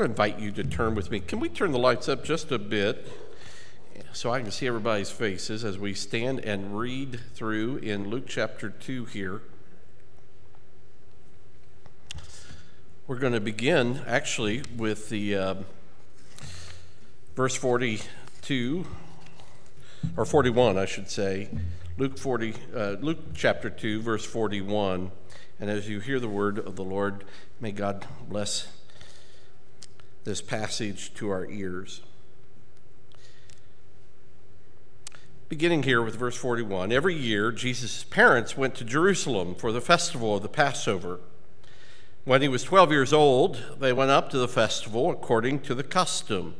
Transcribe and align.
I 0.00 0.04
invite 0.06 0.38
you 0.38 0.50
to 0.52 0.64
turn 0.64 0.94
with 0.94 1.10
me. 1.10 1.20
Can 1.20 1.40
we 1.40 1.50
turn 1.50 1.72
the 1.72 1.78
lights 1.78 2.08
up 2.08 2.24
just 2.24 2.50
a 2.50 2.58
bit 2.58 3.06
so 4.14 4.32
I 4.32 4.40
can 4.40 4.50
see 4.50 4.66
everybody's 4.66 5.10
faces 5.10 5.62
as 5.62 5.78
we 5.78 5.92
stand 5.92 6.40
and 6.40 6.78
read 6.78 7.20
through 7.34 7.76
in 7.78 8.08
Luke 8.08 8.24
chapter 8.26 8.70
2 8.70 9.04
here? 9.04 9.42
We're 13.06 13.18
going 13.18 13.34
to 13.34 13.40
begin 13.40 14.00
actually 14.06 14.62
with 14.74 15.10
the 15.10 15.36
uh, 15.36 15.54
verse 17.36 17.54
42 17.56 18.86
or 20.16 20.24
41, 20.24 20.78
I 20.78 20.86
should 20.86 21.10
say. 21.10 21.50
Luke 21.98 22.16
40, 22.16 22.54
uh, 22.74 22.96
Luke 23.00 23.34
chapter 23.34 23.68
2, 23.68 24.00
verse 24.00 24.24
41. 24.24 25.10
And 25.60 25.68
as 25.68 25.90
you 25.90 26.00
hear 26.00 26.18
the 26.18 26.28
word 26.28 26.58
of 26.58 26.76
the 26.76 26.84
Lord, 26.84 27.24
may 27.60 27.70
God 27.70 28.06
bless 28.26 28.79
this 30.24 30.42
passage 30.42 31.14
to 31.14 31.30
our 31.30 31.46
ears. 31.46 32.02
Beginning 35.48 35.82
here 35.82 36.02
with 36.02 36.14
verse 36.14 36.36
41 36.36 36.92
Every 36.92 37.14
year, 37.14 37.50
Jesus' 37.50 38.04
parents 38.04 38.56
went 38.56 38.74
to 38.76 38.84
Jerusalem 38.84 39.54
for 39.54 39.72
the 39.72 39.80
festival 39.80 40.36
of 40.36 40.42
the 40.42 40.48
Passover. 40.48 41.20
When 42.24 42.42
he 42.42 42.48
was 42.48 42.62
12 42.62 42.92
years 42.92 43.12
old, 43.12 43.78
they 43.80 43.92
went 43.92 44.10
up 44.10 44.30
to 44.30 44.38
the 44.38 44.46
festival 44.46 45.10
according 45.10 45.60
to 45.60 45.74
the 45.74 45.82
custom. 45.82 46.54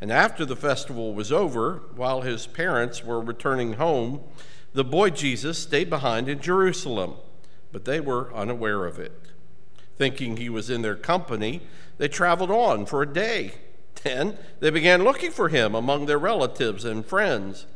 And 0.00 0.12
after 0.12 0.44
the 0.44 0.56
festival 0.56 1.14
was 1.14 1.32
over, 1.32 1.82
while 1.94 2.20
his 2.20 2.46
parents 2.46 3.02
were 3.02 3.20
returning 3.20 3.74
home, 3.74 4.20
the 4.74 4.84
boy 4.84 5.10
Jesus 5.10 5.58
stayed 5.58 5.88
behind 5.88 6.28
in 6.28 6.40
Jerusalem, 6.40 7.14
but 7.72 7.86
they 7.86 8.00
were 8.00 8.34
unaware 8.34 8.84
of 8.84 8.98
it. 8.98 9.30
Thinking 9.98 10.36
he 10.36 10.48
was 10.48 10.68
in 10.68 10.82
their 10.82 10.96
company, 10.96 11.62
they 11.98 12.08
traveled 12.08 12.50
on 12.50 12.86
for 12.86 13.02
a 13.02 13.12
day. 13.12 13.52
Then 14.02 14.36
they 14.60 14.70
began 14.70 15.04
looking 15.04 15.30
for 15.30 15.48
him 15.48 15.74
among 15.74 16.06
their 16.06 16.18
relatives 16.18 16.84
and 16.84 17.04
friends. 17.04 17.66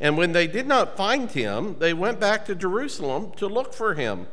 And 0.00 0.16
when 0.16 0.32
they 0.32 0.46
did 0.46 0.66
not 0.66 0.96
find 0.96 1.30
him, 1.30 1.76
they 1.78 1.92
went 1.92 2.20
back 2.20 2.44
to 2.46 2.54
Jerusalem 2.54 3.32
to 3.36 3.46
look 3.46 3.72
for 3.72 3.94
him. 3.94 4.26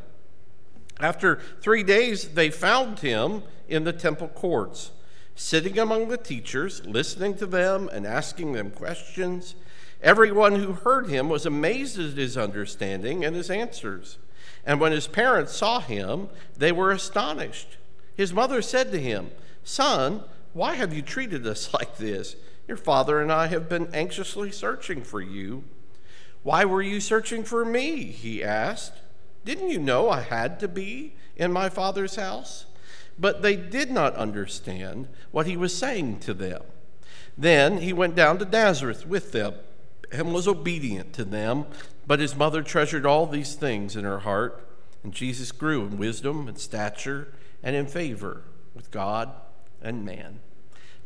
After 0.99 1.39
three 1.61 1.83
days, 1.83 2.29
they 2.29 2.49
found 2.49 2.99
him 2.99 3.43
in 3.67 3.83
the 3.83 3.93
temple 3.93 4.29
courts, 4.29 4.91
sitting 5.35 5.77
among 5.77 6.07
the 6.07 6.17
teachers, 6.17 6.85
listening 6.85 7.35
to 7.37 7.45
them 7.45 7.89
and 7.91 8.05
asking 8.05 8.53
them 8.53 8.71
questions. 8.71 9.55
Everyone 10.01 10.55
who 10.55 10.73
heard 10.73 11.09
him 11.09 11.29
was 11.29 11.45
amazed 11.45 11.99
at 11.99 12.17
his 12.17 12.37
understanding 12.37 13.25
and 13.25 13.35
his 13.35 13.49
answers. 13.49 14.17
And 14.65 14.79
when 14.79 14.91
his 14.91 15.07
parents 15.07 15.55
saw 15.55 15.79
him, 15.79 16.29
they 16.57 16.71
were 16.71 16.91
astonished. 16.91 17.77
His 18.15 18.33
mother 18.33 18.61
said 18.61 18.91
to 18.91 18.99
him, 18.99 19.31
Son, 19.63 20.23
why 20.53 20.75
have 20.75 20.93
you 20.93 21.01
treated 21.01 21.45
us 21.45 21.73
like 21.73 21.97
this? 21.97 22.35
Your 22.67 22.77
father 22.77 23.21
and 23.21 23.31
I 23.31 23.47
have 23.47 23.69
been 23.69 23.93
anxiously 23.93 24.51
searching 24.51 25.03
for 25.03 25.21
you. 25.21 25.63
Why 26.43 26.65
were 26.65 26.81
you 26.81 26.99
searching 26.99 27.43
for 27.43 27.65
me? 27.65 28.05
He 28.05 28.43
asked. 28.43 28.93
Didn't 29.43 29.69
you 29.69 29.79
know 29.79 30.09
I 30.09 30.21
had 30.21 30.59
to 30.61 30.67
be 30.67 31.13
in 31.35 31.51
my 31.51 31.69
father's 31.69 32.15
house? 32.15 32.65
But 33.17 33.41
they 33.41 33.55
did 33.55 33.91
not 33.91 34.15
understand 34.15 35.07
what 35.31 35.45
he 35.45 35.55
was 35.55 35.77
saying 35.77 36.19
to 36.21 36.33
them. 36.33 36.63
Then 37.37 37.79
he 37.79 37.93
went 37.93 38.15
down 38.15 38.39
to 38.39 38.45
Nazareth 38.45 39.05
with 39.05 39.31
them 39.31 39.53
and 40.11 40.33
was 40.33 40.47
obedient 40.47 41.13
to 41.13 41.25
them. 41.25 41.65
But 42.07 42.19
his 42.19 42.35
mother 42.35 42.61
treasured 42.61 43.05
all 43.05 43.25
these 43.25 43.55
things 43.55 43.95
in 43.95 44.03
her 44.03 44.19
heart, 44.19 44.67
and 45.03 45.13
Jesus 45.13 45.51
grew 45.51 45.85
in 45.85 45.97
wisdom 45.97 46.47
and 46.47 46.57
stature 46.57 47.33
and 47.63 47.75
in 47.75 47.87
favor 47.87 48.43
with 48.75 48.91
God 48.91 49.31
and 49.81 50.05
man. 50.05 50.39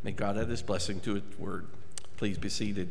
May 0.04 0.12
God 0.12 0.38
add 0.38 0.50
his 0.50 0.62
blessing 0.62 1.00
to 1.02 1.16
his 1.16 1.24
word. 1.38 1.68
Please 2.18 2.38
be 2.38 2.50
seated. 2.50 2.90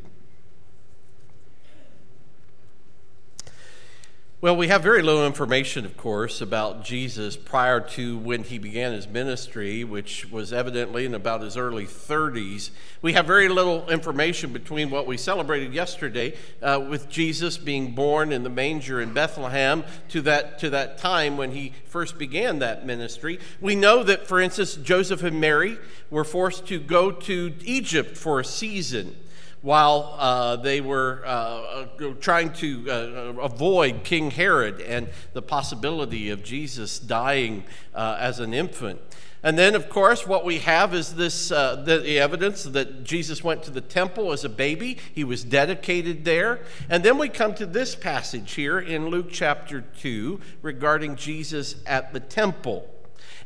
Well, 4.40 4.54
we 4.54 4.68
have 4.68 4.84
very 4.84 5.02
little 5.02 5.26
information, 5.26 5.84
of 5.84 5.96
course, 5.96 6.40
about 6.40 6.84
Jesus 6.84 7.36
prior 7.36 7.80
to 7.80 8.16
when 8.16 8.44
he 8.44 8.58
began 8.58 8.92
his 8.92 9.08
ministry, 9.08 9.82
which 9.82 10.30
was 10.30 10.52
evidently 10.52 11.04
in 11.04 11.12
about 11.12 11.42
his 11.42 11.56
early 11.56 11.86
30s. 11.86 12.70
We 13.02 13.14
have 13.14 13.26
very 13.26 13.48
little 13.48 13.90
information 13.90 14.52
between 14.52 14.90
what 14.90 15.08
we 15.08 15.16
celebrated 15.16 15.74
yesterday 15.74 16.36
uh, 16.62 16.80
with 16.88 17.08
Jesus 17.08 17.58
being 17.58 17.96
born 17.96 18.30
in 18.30 18.44
the 18.44 18.48
manger 18.48 19.00
in 19.00 19.12
Bethlehem 19.12 19.82
to 20.10 20.22
that, 20.22 20.60
to 20.60 20.70
that 20.70 20.98
time 20.98 21.36
when 21.36 21.50
he 21.50 21.72
first 21.86 22.16
began 22.16 22.60
that 22.60 22.86
ministry. 22.86 23.40
We 23.60 23.74
know 23.74 24.04
that, 24.04 24.28
for 24.28 24.40
instance, 24.40 24.76
Joseph 24.76 25.24
and 25.24 25.40
Mary 25.40 25.78
were 26.10 26.22
forced 26.22 26.68
to 26.68 26.78
go 26.78 27.10
to 27.10 27.54
Egypt 27.64 28.16
for 28.16 28.38
a 28.38 28.44
season 28.44 29.16
while 29.62 30.14
uh, 30.18 30.56
they 30.56 30.80
were 30.80 31.22
uh, 31.26 31.28
uh 31.28 32.14
trying 32.20 32.52
to 32.52 32.90
uh, 32.90 32.94
avoid 33.40 34.04
King 34.04 34.30
Herod 34.30 34.80
and 34.80 35.08
the 35.32 35.42
possibility 35.42 36.30
of 36.30 36.42
Jesus 36.42 36.98
dying 36.98 37.64
uh, 37.94 38.16
as 38.20 38.40
an 38.40 38.54
infant. 38.54 39.00
And 39.42 39.56
then, 39.56 39.76
of 39.76 39.88
course, 39.88 40.26
what 40.26 40.44
we 40.44 40.58
have 40.58 40.94
is 40.94 41.14
this 41.14 41.52
uh, 41.52 41.76
the 41.76 42.18
evidence 42.18 42.64
that 42.64 43.04
Jesus 43.04 43.44
went 43.44 43.62
to 43.64 43.70
the 43.70 43.80
temple 43.80 44.32
as 44.32 44.44
a 44.44 44.48
baby. 44.48 44.98
He 45.14 45.22
was 45.22 45.44
dedicated 45.44 46.24
there. 46.24 46.60
And 46.88 47.04
then 47.04 47.18
we 47.18 47.28
come 47.28 47.54
to 47.54 47.66
this 47.66 47.94
passage 47.94 48.54
here 48.54 48.80
in 48.80 49.08
Luke 49.08 49.28
chapter 49.30 49.82
2 50.00 50.40
regarding 50.62 51.14
Jesus 51.14 51.76
at 51.86 52.12
the 52.12 52.20
temple. 52.20 52.92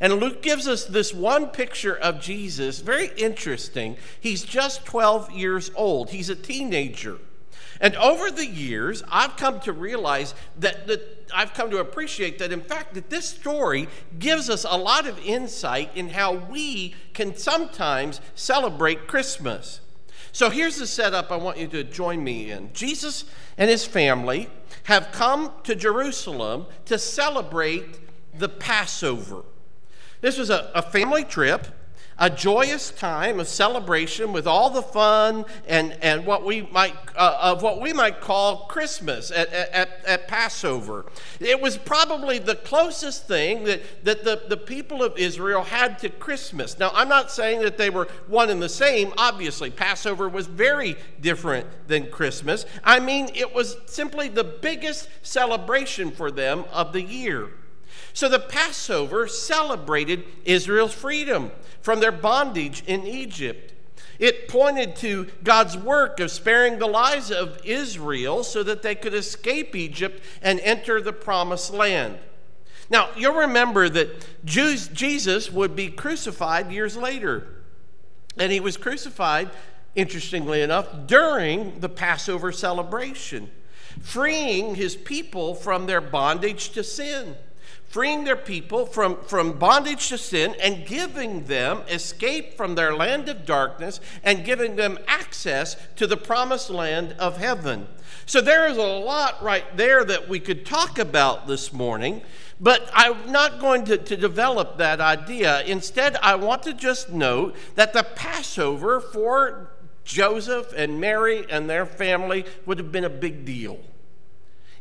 And 0.03 0.15
Luke 0.15 0.43
gives 0.43 0.67
us 0.67 0.85
this 0.85 1.15
one 1.15 1.47
picture 1.47 1.97
of 1.97 2.21
Jesus, 2.21 2.81
very 2.81 3.13
interesting. 3.17 3.97
He's 4.21 4.43
just 4.43 4.85
12 4.85 5.31
years 5.31 5.71
old, 5.77 6.11
he's 6.11 6.29
a 6.29 6.35
teenager. 6.35 7.19
And 7.81 7.95
over 7.97 8.29
the 8.31 8.47
years, 8.47 9.05
I've 9.09 9.37
come 9.37 9.61
to 9.61 9.73
realize 9.73 10.35
that, 10.59 10.89
that 10.89 11.31
I've 11.33 11.55
come 11.55 11.71
to 11.71 11.79
appreciate 11.79 12.41
that, 12.41 12.53
in 12.53 12.63
fact, 12.63 12.95
that 12.95 13.11
this 13.11 13.29
story 13.29 13.89
gives 14.19 14.51
us 14.51 14.67
a 14.69 14.77
lot 14.77 15.07
of 15.07 15.21
insight 15.21 15.91
in 15.97 16.09
how 16.09 16.33
we 16.35 16.97
can 17.15 17.37
sometimes 17.37 18.21
celebrate 18.35 19.07
Christmas. 19.07 19.81
So 20.33 20.51
here's 20.51 20.77
the 20.77 20.87
setup 20.87 21.31
I 21.31 21.37
want 21.37 21.59
you 21.59 21.69
to 21.69 21.85
join 21.85 22.25
me 22.25 22.51
in. 22.51 22.73
Jesus 22.73 23.25
and 23.57 23.71
his 23.71 23.85
family 23.85 24.49
have 24.85 25.13
come 25.13 25.53
to 25.63 25.77
Jerusalem 25.77 26.67
to 26.87 26.99
celebrate 26.99 28.01
the 28.37 28.49
Passover. 28.49 29.45
This 30.23 30.39
was 30.39 30.51
a, 30.51 30.71
a 30.73 30.83
family 30.83 31.25
trip, 31.25 31.67
a 32.17 32.31
joyous 32.31 32.93
time 32.93 33.41
of 33.41 33.49
celebration 33.49 34.33
with 34.33 34.47
all 34.47 34.71
the 34.71 34.83
fun 34.83 35.45
and, 35.67 35.99
and 36.01 36.25
what 36.25 36.45
we 36.45 36.63
might 36.63 36.95
uh, 37.17 37.39
of 37.41 37.63
what 37.63 37.81
we 37.81 37.93
might 37.93 38.21
call 38.21 38.67
Christmas 38.67 39.33
at, 39.33 39.53
at, 39.53 39.91
at 40.07 40.29
Passover. 40.29 41.07
It 41.41 41.61
was 41.61 41.77
probably 41.77 42.39
the 42.39 42.55
closest 42.55 43.27
thing 43.27 43.65
that, 43.65 43.83
that 44.05 44.23
the, 44.23 44.43
the 44.49 44.57
people 44.57 45.03
of 45.03 45.19
Israel 45.19 45.65
had 45.65 45.99
to 46.01 46.09
Christmas. 46.09 46.79
Now, 46.79 46.93
I'm 46.95 47.09
not 47.09 47.33
saying 47.33 47.63
that 47.63 47.77
they 47.77 47.91
were 47.91 48.07
one 48.29 48.49
and 48.49 48.63
the 48.63 48.69
same. 48.69 49.13
Obviously, 49.19 49.71
Passover 49.71 50.29
was 50.29 50.47
very 50.47 50.95
different 51.21 51.67
than 51.89 52.09
Christmas. 52.13 52.65
I 52.85 53.01
mean, 53.01 53.31
it 53.35 53.53
was 53.53 53.77
simply 53.87 54.29
the 54.29 54.45
biggest 54.45 55.09
celebration 55.23 56.13
for 56.13 56.31
them 56.31 56.65
of 56.71 56.93
the 56.93 57.03
year. 57.03 57.51
So 58.15 58.29
the 58.29 58.39
Passover 58.39 59.27
celebrated 59.27 60.25
Israel's 60.45 60.95
freedom 60.95 61.51
from 61.81 62.01
their 62.01 62.13
bondage 62.13 62.83
in 62.87 63.07
Egypt. 63.07 63.73
It 64.19 64.49
pointed 64.49 64.95
to 64.97 65.29
God's 65.43 65.77
work 65.77 66.21
of 66.21 66.31
sparing 66.31 66.79
the 66.79 66.87
lives 66.87 67.31
of 67.31 67.61
Israel 67.65 68.45
so 68.45 68.63
that 68.63 68.83
they 68.83 68.95
could 68.95 69.15
escape 69.15 69.75
Egypt 69.75 70.23
and 70.43 70.61
enter 70.61 71.01
the 71.01 71.13
promised 71.13 71.73
land. 71.73 72.19
Now, 72.91 73.09
you'll 73.17 73.35
remember 73.35 73.89
that 73.89 74.27
Jews, 74.45 74.89
Jesus 74.89 75.51
would 75.51 75.75
be 75.75 75.89
crucified 75.89 76.71
years 76.71 76.97
later. 76.97 77.49
And 78.39 78.53
he 78.53 78.61
was 78.61 78.77
crucified, 78.77 79.51
interestingly 79.95 80.63
enough, 80.63 80.89
during 81.07 81.81
the 81.81 81.89
Passover 81.89 82.53
celebration, 82.53 83.51
freeing 84.01 84.75
his 84.75 84.95
people 84.95 85.55
from 85.55 85.87
their 85.87 86.01
bondage 86.01 86.71
to 86.71 86.85
sin 86.85 87.37
freeing 87.93 88.25
their 88.25 88.37
people 88.37 88.87
from, 88.87 89.23
from 89.25 89.53
bondage 89.59 90.09
to 90.09 90.17
sin 90.17 90.57
and 90.63 90.87
giving 90.87 91.45
them 91.45 91.83
escape 91.91 92.57
from 92.57 92.75
their 92.75 92.97
land 92.97 93.29
of 93.29 93.45
darkness 93.45 94.01
and 94.25 94.47
giving 94.47 94.77
them 94.77 94.99
access 95.07 95.77
to 95.95 96.07
the 96.07 96.17
promised 96.17 96.71
land 96.71 97.15
of 97.19 97.37
heaven. 97.37 97.87
So 98.25 98.41
there 98.41 98.67
is 98.67 98.79
a 98.79 98.83
lot 98.83 99.43
right 99.43 99.77
there 99.77 100.07
that 100.07 100.27
we 100.27 100.41
could 100.41 100.65
talk 100.65 100.99
about 100.99 101.47
this 101.47 101.71
morning, 101.71 102.23
but 102.59 102.91
I'm 102.95 103.31
not 103.31 103.61
going 103.61 103.85
to, 103.85 103.99
to 103.99 104.17
develop 104.17 104.79
that 104.79 105.03
idea. 105.03 105.61
Instead, 105.65 106.17
I 106.23 106.37
want 106.37 106.63
to 106.63 106.73
just 106.73 107.11
note 107.11 107.55
that 107.75 107.93
the 107.93 108.05
Passover 108.05 109.01
for 109.01 109.69
Joseph 110.03 110.73
and 110.75 110.99
Mary 110.99 111.45
and 111.51 111.69
their 111.69 111.85
family 111.85 112.47
would 112.65 112.79
have 112.79 112.91
been 112.91 113.05
a 113.05 113.11
big 113.11 113.45
deal. 113.45 113.81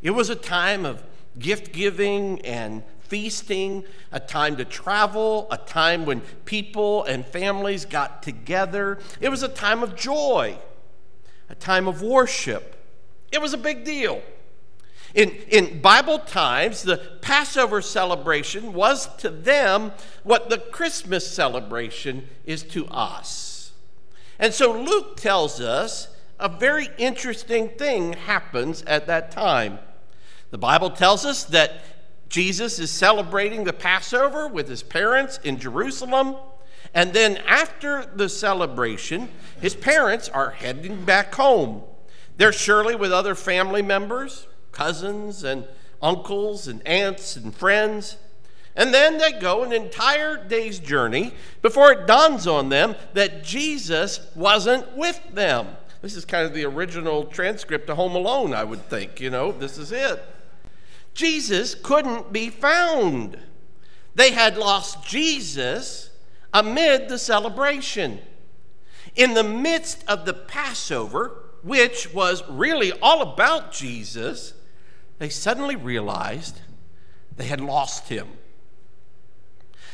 It 0.01 0.11
was 0.11 0.29
a 0.29 0.35
time 0.35 0.85
of 0.85 1.03
gift 1.37 1.73
giving 1.73 2.39
and 2.45 2.83
feasting, 3.11 3.83
a 4.13 4.21
time 4.21 4.55
to 4.55 4.63
travel, 4.63 5.45
a 5.51 5.57
time 5.57 6.05
when 6.05 6.21
people 6.45 7.03
and 7.03 7.25
families 7.25 7.83
got 7.83 8.23
together. 8.23 8.97
It 9.19 9.27
was 9.27 9.43
a 9.43 9.49
time 9.49 9.83
of 9.83 9.97
joy, 9.97 10.57
a 11.49 11.55
time 11.55 11.89
of 11.89 12.01
worship. 12.01 12.77
It 13.29 13.41
was 13.41 13.53
a 13.53 13.57
big 13.57 13.83
deal. 13.83 14.21
In, 15.13 15.31
in 15.49 15.81
Bible 15.81 16.19
times, 16.19 16.83
the 16.83 17.17
Passover 17.21 17.81
celebration 17.81 18.71
was 18.71 19.13
to 19.17 19.29
them 19.29 19.91
what 20.23 20.49
the 20.49 20.59
Christmas 20.59 21.29
celebration 21.29 22.29
is 22.45 22.63
to 22.63 22.87
us. 22.87 23.73
And 24.39 24.53
so 24.53 24.71
Luke 24.71 25.17
tells 25.17 25.59
us 25.59 26.07
a 26.39 26.47
very 26.47 26.87
interesting 26.97 27.67
thing 27.67 28.13
happens 28.13 28.83
at 28.83 29.07
that 29.07 29.31
time. 29.31 29.79
The 30.51 30.57
Bible 30.57 30.91
tells 30.91 31.25
us 31.25 31.43
that 31.45 31.83
Jesus 32.31 32.79
is 32.79 32.89
celebrating 32.89 33.65
the 33.65 33.73
Passover 33.73 34.47
with 34.47 34.69
his 34.69 34.83
parents 34.83 35.37
in 35.43 35.59
Jerusalem. 35.59 36.37
And 36.93 37.11
then 37.11 37.37
after 37.45 38.05
the 38.05 38.29
celebration, 38.29 39.27
his 39.59 39.75
parents 39.75 40.29
are 40.29 40.51
heading 40.51 41.03
back 41.03 41.35
home. 41.35 41.83
They're 42.37 42.53
surely 42.53 42.95
with 42.95 43.11
other 43.11 43.35
family 43.35 43.81
members, 43.81 44.47
cousins 44.71 45.43
and 45.43 45.67
uncles 46.01 46.69
and 46.69 46.85
aunts 46.87 47.35
and 47.35 47.53
friends. 47.53 48.15
And 48.77 48.93
then 48.93 49.17
they 49.17 49.33
go 49.33 49.63
an 49.63 49.73
entire 49.73 50.41
day's 50.41 50.79
journey 50.79 51.33
before 51.61 51.91
it 51.91 52.07
dawns 52.07 52.47
on 52.47 52.69
them 52.69 52.95
that 53.13 53.43
Jesus 53.43 54.21
wasn't 54.35 54.95
with 54.95 55.21
them. 55.33 55.67
This 56.01 56.15
is 56.15 56.23
kind 56.23 56.45
of 56.45 56.53
the 56.53 56.63
original 56.63 57.25
transcript 57.25 57.89
of 57.89 57.97
Home 57.97 58.15
Alone, 58.15 58.53
I 58.53 58.63
would 58.63 58.89
think. 58.89 59.19
You 59.19 59.29
know, 59.29 59.51
this 59.51 59.77
is 59.77 59.91
it. 59.91 60.23
Jesus 61.13 61.75
couldn't 61.75 62.31
be 62.31 62.49
found. 62.49 63.37
They 64.15 64.31
had 64.31 64.57
lost 64.57 65.05
Jesus 65.05 66.09
amid 66.53 67.09
the 67.09 67.17
celebration. 67.17 68.19
In 69.15 69.33
the 69.33 69.43
midst 69.43 70.03
of 70.07 70.25
the 70.25 70.33
Passover, 70.33 71.37
which 71.63 72.13
was 72.13 72.43
really 72.49 72.91
all 73.01 73.21
about 73.21 73.71
Jesus, 73.71 74.53
they 75.19 75.29
suddenly 75.29 75.75
realized 75.75 76.61
they 77.35 77.45
had 77.45 77.61
lost 77.61 78.09
him. 78.09 78.27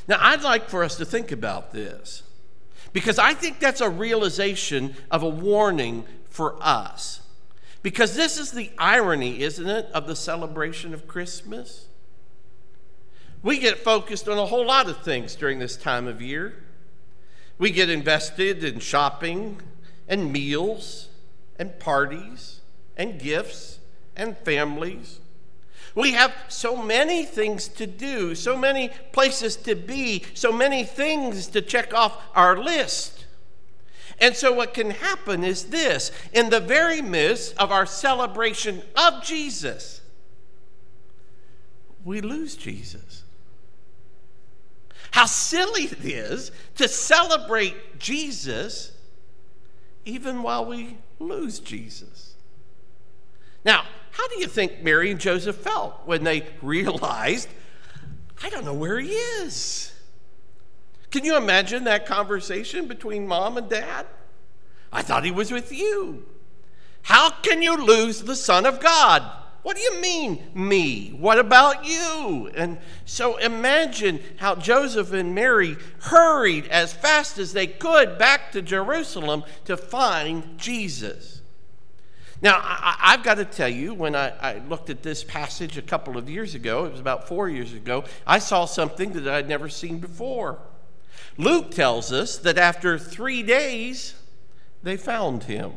Now, 0.08 0.18
I'd 0.20 0.42
like 0.42 0.70
for 0.70 0.84
us 0.84 0.96
to 0.98 1.06
think 1.06 1.32
about 1.32 1.72
this 1.74 2.24
because 2.94 3.20
I 3.20 3.34
think 3.34 3.60
that's 3.60 3.82
a 3.82 3.90
realization 3.90 4.96
of 5.12 5.24
a 5.24 5.30
warning 5.30 6.06
for 6.30 6.58
us. 6.62 7.22
Because 7.84 8.16
this 8.16 8.38
is 8.38 8.52
the 8.52 8.72
irony, 8.78 9.42
isn't 9.42 9.68
it, 9.68 9.86
of 9.94 10.08
the 10.08 10.16
celebration 10.16 10.94
of 10.94 11.08
Christmas? 11.08 11.88
We 13.44 13.60
get 13.60 13.78
focused 13.78 14.28
on 14.28 14.38
a 14.38 14.46
whole 14.46 14.66
lot 14.66 14.90
of 14.90 15.04
things 15.04 15.36
during 15.36 15.60
this 15.60 15.78
time 15.78 16.08
of 16.08 16.22
year. 16.22 16.56
We 17.58 17.72
get 17.72 17.90
invested 17.90 18.64
in 18.64 18.80
shopping 18.80 19.62
and 20.08 20.32
meals 20.32 21.10
and 21.58 21.80
parties 21.80 22.62
and 22.96 23.20
gifts 23.20 23.80
and 24.16 24.38
families. 24.38 25.20
We 25.96 26.12
have 26.12 26.34
so 26.48 26.76
many 26.76 27.26
things 27.26 27.68
to 27.70 27.88
do, 27.88 28.36
so 28.36 28.56
many 28.56 28.92
places 29.12 29.56
to 29.58 29.76
be, 29.76 30.24
so 30.34 30.52
many 30.52 30.84
things 30.84 31.48
to 31.48 31.62
check 31.62 31.94
off 31.94 32.22
our 32.36 32.58
list. 32.58 33.17
And 34.20 34.36
so, 34.36 34.52
what 34.52 34.74
can 34.74 34.92
happen 34.92 35.44
is 35.44 35.66
this 35.66 36.12
in 36.34 36.50
the 36.50 36.60
very 36.60 37.02
midst 37.02 37.56
of 37.58 37.72
our 37.72 37.86
celebration 37.86 38.82
of 38.96 39.24
Jesus, 39.24 40.02
we 42.04 42.22
lose 42.22 42.56
Jesus. 42.56 43.24
How 45.12 45.26
silly 45.26 45.84
it 45.84 46.04
is 46.04 46.52
to 46.76 46.88
celebrate 46.88 48.00
Jesus 48.00 48.92
even 50.06 50.42
while 50.42 50.66
we 50.66 50.98
lose 51.20 51.60
Jesus. 51.60 52.36
Now, 53.66 53.84
how 54.12 54.28
do 54.30 54.40
you 54.40 54.48
think 54.48 54.82
Mary 54.82 55.12
and 55.12 55.20
Joseph 55.20 55.58
felt 55.58 56.02
when 56.06 56.24
they 56.24 56.48
realized, 56.62 57.50
I 58.42 58.50
don't 58.50 58.66
know 58.66 58.74
where 58.74 59.00
he 59.00 59.10
is? 59.10 59.94
Can 61.12 61.24
you 61.24 61.38
imagine 61.38 61.86
that 61.86 62.06
conversation 62.06 62.88
between 62.88 63.28
mom 63.28 63.58
and 63.58 63.70
dad? 63.70 64.06
I 64.92 65.02
thought 65.02 65.26
he 65.26 65.32
was 65.32 65.52
with 65.52 65.72
you. 65.72 66.26
How 67.04 67.30
can 67.30 67.62
you 67.62 67.78
lose 67.78 68.24
the 68.24 68.36
Son 68.36 68.66
of 68.66 68.80
God? 68.80 69.24
What 69.64 69.76
do 69.76 69.82
you 69.82 70.00
mean, 70.00 70.44
me? 70.54 71.10
What 71.10 71.40
about 71.40 71.86
you? 71.86 72.50
And 72.56 72.78
so 73.06 73.38
imagine 73.38 74.22
how 74.38 74.56
Joseph 74.56 75.12
and 75.12 75.36
Mary 75.36 75.76
hurried 76.00 76.68
as 76.68 76.94
fast 76.94 77.38
as 77.38 77.52
they 77.52 77.68
could 77.68 78.18
back 78.18 78.52
to 78.54 78.62
Jerusalem 78.62 79.44
to 79.66 79.76
find 79.76 80.58
Jesus. 80.58 81.42
Now, 82.42 82.62
I, 82.62 83.12
have 83.12 83.24
got 83.24 83.36
to 83.36 83.46
tell 83.46 83.68
you, 83.68 83.94
when 83.94 84.16
I, 84.16 84.30
I, 84.40 84.60
looked 84.60 84.90
at 84.90 85.02
this 85.02 85.24
passage 85.24 85.78
a 85.78 85.82
couple 85.82 86.18
of 86.18 86.30
years 86.30 86.54
ago, 86.54 86.86
it 86.86 86.92
was 86.92 87.00
about 87.00 87.28
four 87.28 87.50
years 87.50 87.74
ago, 87.74 88.04
I 88.28 88.40
saw 88.40 88.66
something 88.66 89.14
that 89.14 89.28
I'd 89.28 89.50
never 89.50 89.70
seen 89.70 90.00
before. 90.00 90.60
Luke 91.38 91.72
tells 91.72 92.12
us 92.12 92.38
that 92.38 92.58
after 92.58 92.98
three 92.98 93.44
days, 93.44 94.16
they 94.84 94.98
found 94.98 95.44
him. 95.44 95.74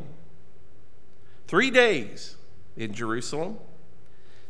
Three 1.47 1.69
days 1.69 2.35
in 2.75 2.93
Jerusalem. 2.93 3.57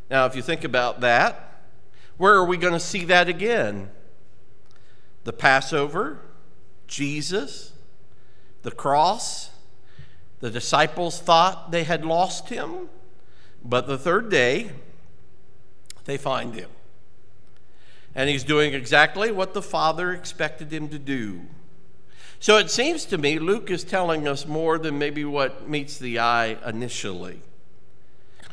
Now, 0.10 0.26
if 0.26 0.36
you 0.36 0.42
think 0.42 0.64
about 0.64 1.02
that, 1.02 1.64
where 2.18 2.36
are 2.36 2.46
we 2.46 2.58
going 2.58 2.74
to 2.74 2.80
see 2.80 3.06
that 3.06 3.28
again? 3.28 3.90
The 5.24 5.34
Passover, 5.34 6.20
Jesus, 6.88 7.74
the 8.62 8.72
cross. 8.72 9.50
The 10.40 10.50
disciples 10.50 11.20
thought 11.20 11.72
they 11.72 11.84
had 11.84 12.04
lost 12.04 12.50
him, 12.50 12.90
but 13.64 13.86
the 13.86 13.98
third 13.98 14.30
day, 14.30 14.72
they 16.06 16.18
find 16.18 16.56
him. 16.56 16.70
And 18.14 18.30
he's 18.30 18.44
doing 18.44 18.74
exactly 18.74 19.32
what 19.32 19.54
the 19.54 19.62
Father 19.62 20.12
expected 20.12 20.72
him 20.72 20.90
to 20.90 21.00
do. 21.00 21.42
So 22.40 22.58
it 22.58 22.72
seems 22.72 23.06
to 23.06 23.18
me 23.18 23.40
Luke 23.40 23.70
is 23.70 23.84
telling 23.84 24.28
us 24.28 24.48
more 24.48 24.78
than 24.78 24.98
maybe 24.98 25.24
what 25.24 25.70
meets 25.70 25.98
the 25.98 26.20
eye 26.20 26.58
initially. 26.66 27.42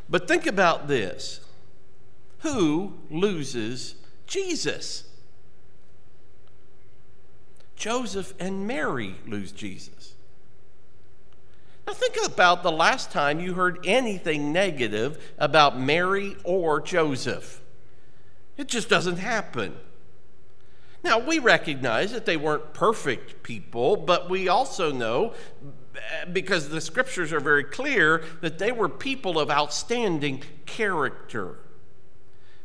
But 0.08 0.28
think 0.28 0.46
about 0.46 0.88
this 0.88 1.40
who 2.40 2.94
loses 3.10 3.96
Jesus? 4.26 5.04
Joseph 7.76 8.34
and 8.38 8.66
Mary 8.66 9.14
lose 9.26 9.52
Jesus. 9.52 10.14
Now, 11.86 11.94
think 11.94 12.16
about 12.26 12.62
the 12.62 12.72
last 12.72 13.10
time 13.10 13.40
you 13.40 13.54
heard 13.54 13.78
anything 13.86 14.52
negative 14.52 15.32
about 15.38 15.78
Mary 15.80 16.36
or 16.44 16.82
Joseph. 16.82 17.62
It 18.58 18.66
just 18.66 18.88
doesn't 18.88 19.16
happen. 19.16 19.76
Now, 21.04 21.20
we 21.20 21.38
recognize 21.38 22.12
that 22.12 22.26
they 22.26 22.36
weren't 22.36 22.74
perfect 22.74 23.44
people, 23.44 23.96
but 23.96 24.28
we 24.28 24.48
also 24.48 24.92
know, 24.92 25.32
because 26.32 26.68
the 26.68 26.80
scriptures 26.80 27.32
are 27.32 27.40
very 27.40 27.62
clear, 27.62 28.24
that 28.40 28.58
they 28.58 28.72
were 28.72 28.88
people 28.88 29.38
of 29.38 29.48
outstanding 29.48 30.42
character. 30.66 31.60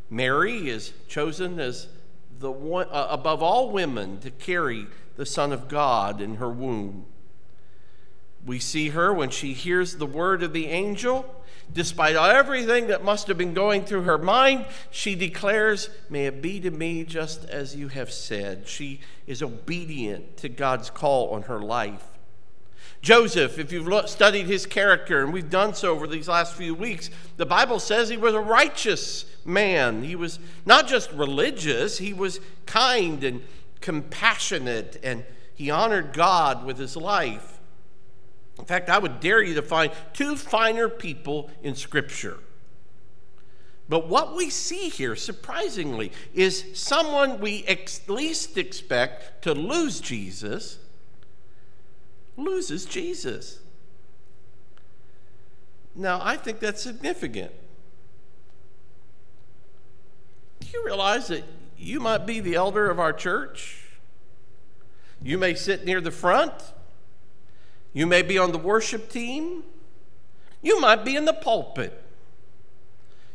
Mary 0.10 0.68
is 0.68 0.94
chosen 1.08 1.60
as 1.60 1.88
the 2.40 2.52
one, 2.52 2.88
uh, 2.92 3.08
above 3.10 3.44
all 3.44 3.70
women 3.70 4.20
to 4.20 4.32
carry 4.32 4.88
the 5.16 5.26
Son 5.26 5.54
of 5.54 5.68
God 5.68 6.20
in 6.20 6.36
her 6.36 6.50
womb. 6.50 7.06
We 8.46 8.60
see 8.60 8.90
her 8.90 9.14
when 9.14 9.30
she 9.30 9.54
hears 9.54 9.98
the 9.98 10.06
word 10.08 10.44
of 10.44 10.54
the 10.54 10.68
angel 10.68 11.43
Despite 11.72 12.16
everything 12.16 12.88
that 12.88 13.04
must 13.04 13.28
have 13.28 13.38
been 13.38 13.54
going 13.54 13.84
through 13.84 14.04
her 14.04 14.18
mind, 14.18 14.66
she 14.92 15.16
declares, 15.16 15.90
May 16.10 16.26
it 16.26 16.42
be 16.42 16.60
to 16.60 16.72
me 16.72 17.04
just 17.04 17.46
as 17.46 17.76
you 17.76 17.88
have 17.88 18.12
said. 18.12 18.68
She 18.68 19.00
is 19.26 19.42
obedient 19.42 20.38
to 20.38 20.50
God's 20.50 20.90
call 20.90 21.30
on 21.30 21.44
her 21.44 21.60
life. 21.60 22.06
Joseph, 23.02 23.60
if 23.60 23.72
you've 23.74 24.10
studied 24.10 24.46
his 24.46 24.66
character, 24.66 25.24
and 25.24 25.34
we've 25.34 25.50
done 25.50 25.74
so 25.74 25.92
over 25.92 26.08
these 26.08 26.30
last 26.30 26.54
few 26.54 26.74
weeks, 26.74 27.10
the 27.36 27.46
Bible 27.46 27.80
says 27.80 28.08
he 28.08 28.16
was 28.16 28.34
a 28.34 28.40
righteous 28.40 29.26
man. 29.44 30.04
He 30.04 30.16
was 30.16 30.40
not 30.66 30.88
just 30.88 31.12
religious, 31.12 31.98
he 31.98 32.14
was 32.14 32.40
kind 32.66 33.24
and 33.26 33.42
compassionate, 33.82 35.02
and 35.04 35.26
he 35.54 35.70
honored 35.70 36.14
God 36.14 36.66
with 36.66 36.78
his 36.78 36.96
life. 36.96 37.53
In 38.60 38.66
fact, 38.66 38.90
I 38.90 39.00
would 39.00 39.20
dare 39.20 39.42
you 39.42 39.56
to 39.56 39.62
find 39.62 39.92
two 40.14 40.36
finer 40.36 40.88
people 40.88 41.50
in 41.64 41.76
Scripture. 41.76 42.38
But 43.90 44.08
what 44.08 44.36
we 44.36 44.50
see 44.50 44.90
here, 44.90 45.16
surprisingly, 45.16 46.12
is 46.34 46.66
someone 46.74 47.40
we 47.40 47.64
ex- 47.66 48.08
least 48.08 48.58
expect 48.58 49.44
to 49.44 49.54
lose 49.54 50.00
Jesus 50.00 50.80
loses 52.38 52.86
Jesus. 52.86 53.60
Now, 55.96 56.20
I 56.24 56.38
think 56.38 56.60
that's 56.60 56.82
significant. 56.82 57.52
Do 60.62 60.68
you 60.74 60.84
realize 60.86 61.28
that 61.28 61.44
you 61.84 62.00
might 62.00 62.26
be 62.26 62.40
the 62.40 62.56
elder 62.56 62.90
of 62.90 63.00
our 63.00 63.14
church. 63.14 63.84
You 65.22 65.38
may 65.38 65.54
sit 65.54 65.86
near 65.86 66.00
the 66.00 66.12
front. 66.12 66.54
You 67.94 68.08
may 68.08 68.24
be 68.24 68.38
on 68.38 68.52
the 68.52 68.58
worship 68.58 69.10
team. 69.10 69.64
You 70.62 70.80
might 70.80 71.06
be 71.06 71.16
in 71.16 71.26
the 71.26 71.34
pulpit. 71.34 72.02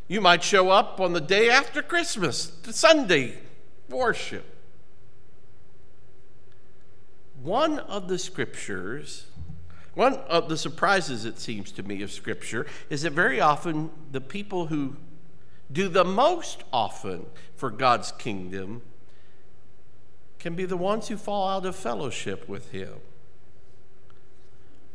You 0.09 0.21
might 0.21 0.43
show 0.43 0.71
up 0.71 1.01
on 1.01 1.13
the 1.13 1.21
day 1.21 1.51
after 1.51 1.83
Christmas, 1.83 2.47
the 2.47 2.73
Sunday 2.73 3.39
worship. 3.89 4.45
One 7.43 7.79
of 7.79 8.09
the 8.09 8.19
scriptures, 8.19 9.27
one 9.95 10.15
of 10.15 10.49
the 10.49 10.57
surprises, 10.57 11.25
it 11.25 11.39
seems 11.39 11.71
to 11.73 11.83
me, 11.83 12.03
of 12.03 12.11
Scripture 12.11 12.67
is 12.91 13.03
that 13.03 13.13
very 13.13 13.41
often 13.41 13.91
the 14.11 14.21
people 14.21 14.67
who 14.67 14.97
do 15.71 15.89
the 15.89 16.05
most 16.05 16.65
often 16.73 17.27
for 17.55 17.71
God's 17.71 18.13
kingdom 18.13 18.83
can 20.39 20.55
be 20.55 20.65
the 20.65 20.77
ones 20.77 21.09
who 21.09 21.17
fall 21.17 21.49
out 21.49 21.67
of 21.67 21.77
fellowship 21.77 22.49
with 22.49 22.71
Him. 22.71 22.95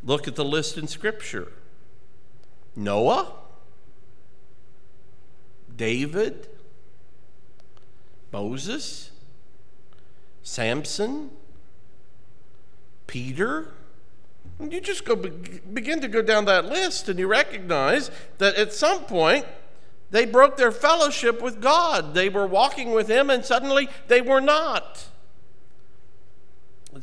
Look 0.03 0.27
at 0.27 0.35
the 0.35 0.45
list 0.45 0.77
in 0.77 0.87
Scripture 0.87 1.51
Noah, 2.75 3.31
David, 5.75 6.47
Moses, 8.31 9.11
Samson, 10.41 11.29
Peter. 13.07 13.73
You 14.59 14.81
just 14.81 15.05
go 15.05 15.15
begin 15.15 16.01
to 16.01 16.07
go 16.07 16.21
down 16.21 16.45
that 16.45 16.65
list 16.65 17.09
and 17.09 17.17
you 17.17 17.27
recognize 17.27 18.11
that 18.37 18.55
at 18.55 18.73
some 18.73 19.05
point 19.05 19.45
they 20.11 20.25
broke 20.25 20.57
their 20.57 20.71
fellowship 20.71 21.41
with 21.41 21.59
God. 21.59 22.13
They 22.13 22.29
were 22.29 22.45
walking 22.45 22.91
with 22.91 23.07
Him 23.07 23.29
and 23.29 23.43
suddenly 23.43 23.89
they 24.07 24.21
were 24.21 24.41
not. 24.41 25.07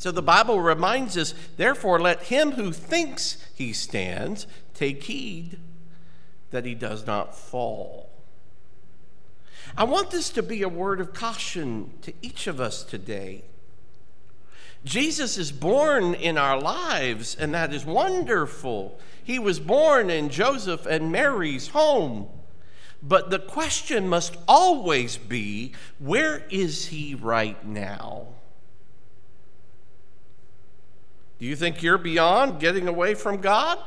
So 0.00 0.10
the 0.10 0.22
Bible 0.22 0.62
reminds 0.62 1.18
us, 1.18 1.34
therefore, 1.58 2.00
let 2.00 2.22
him 2.22 2.52
who 2.52 2.72
thinks 2.72 3.36
he 3.54 3.74
stands 3.74 4.46
take 4.72 5.02
heed 5.02 5.58
that 6.52 6.64
he 6.64 6.74
does 6.74 7.06
not 7.06 7.36
fall. 7.36 8.08
I 9.76 9.84
want 9.84 10.10
this 10.10 10.30
to 10.30 10.42
be 10.42 10.62
a 10.62 10.70
word 10.70 11.02
of 11.02 11.12
caution 11.12 11.92
to 12.00 12.14
each 12.22 12.46
of 12.46 12.62
us 12.62 12.82
today. 12.82 13.44
Jesus 14.86 15.36
is 15.36 15.52
born 15.52 16.14
in 16.14 16.38
our 16.38 16.58
lives, 16.58 17.36
and 17.38 17.52
that 17.52 17.74
is 17.74 17.84
wonderful. 17.84 18.98
He 19.22 19.38
was 19.38 19.60
born 19.60 20.08
in 20.08 20.30
Joseph 20.30 20.86
and 20.86 21.12
Mary's 21.12 21.68
home. 21.68 22.26
But 23.02 23.28
the 23.28 23.38
question 23.38 24.08
must 24.08 24.38
always 24.48 25.18
be 25.18 25.74
where 25.98 26.46
is 26.48 26.86
he 26.86 27.14
right 27.14 27.62
now? 27.66 28.28
Do 31.40 31.46
you 31.46 31.56
think 31.56 31.82
you're 31.82 31.98
beyond 31.98 32.60
getting 32.60 32.86
away 32.86 33.14
from 33.14 33.40
God? 33.40 33.78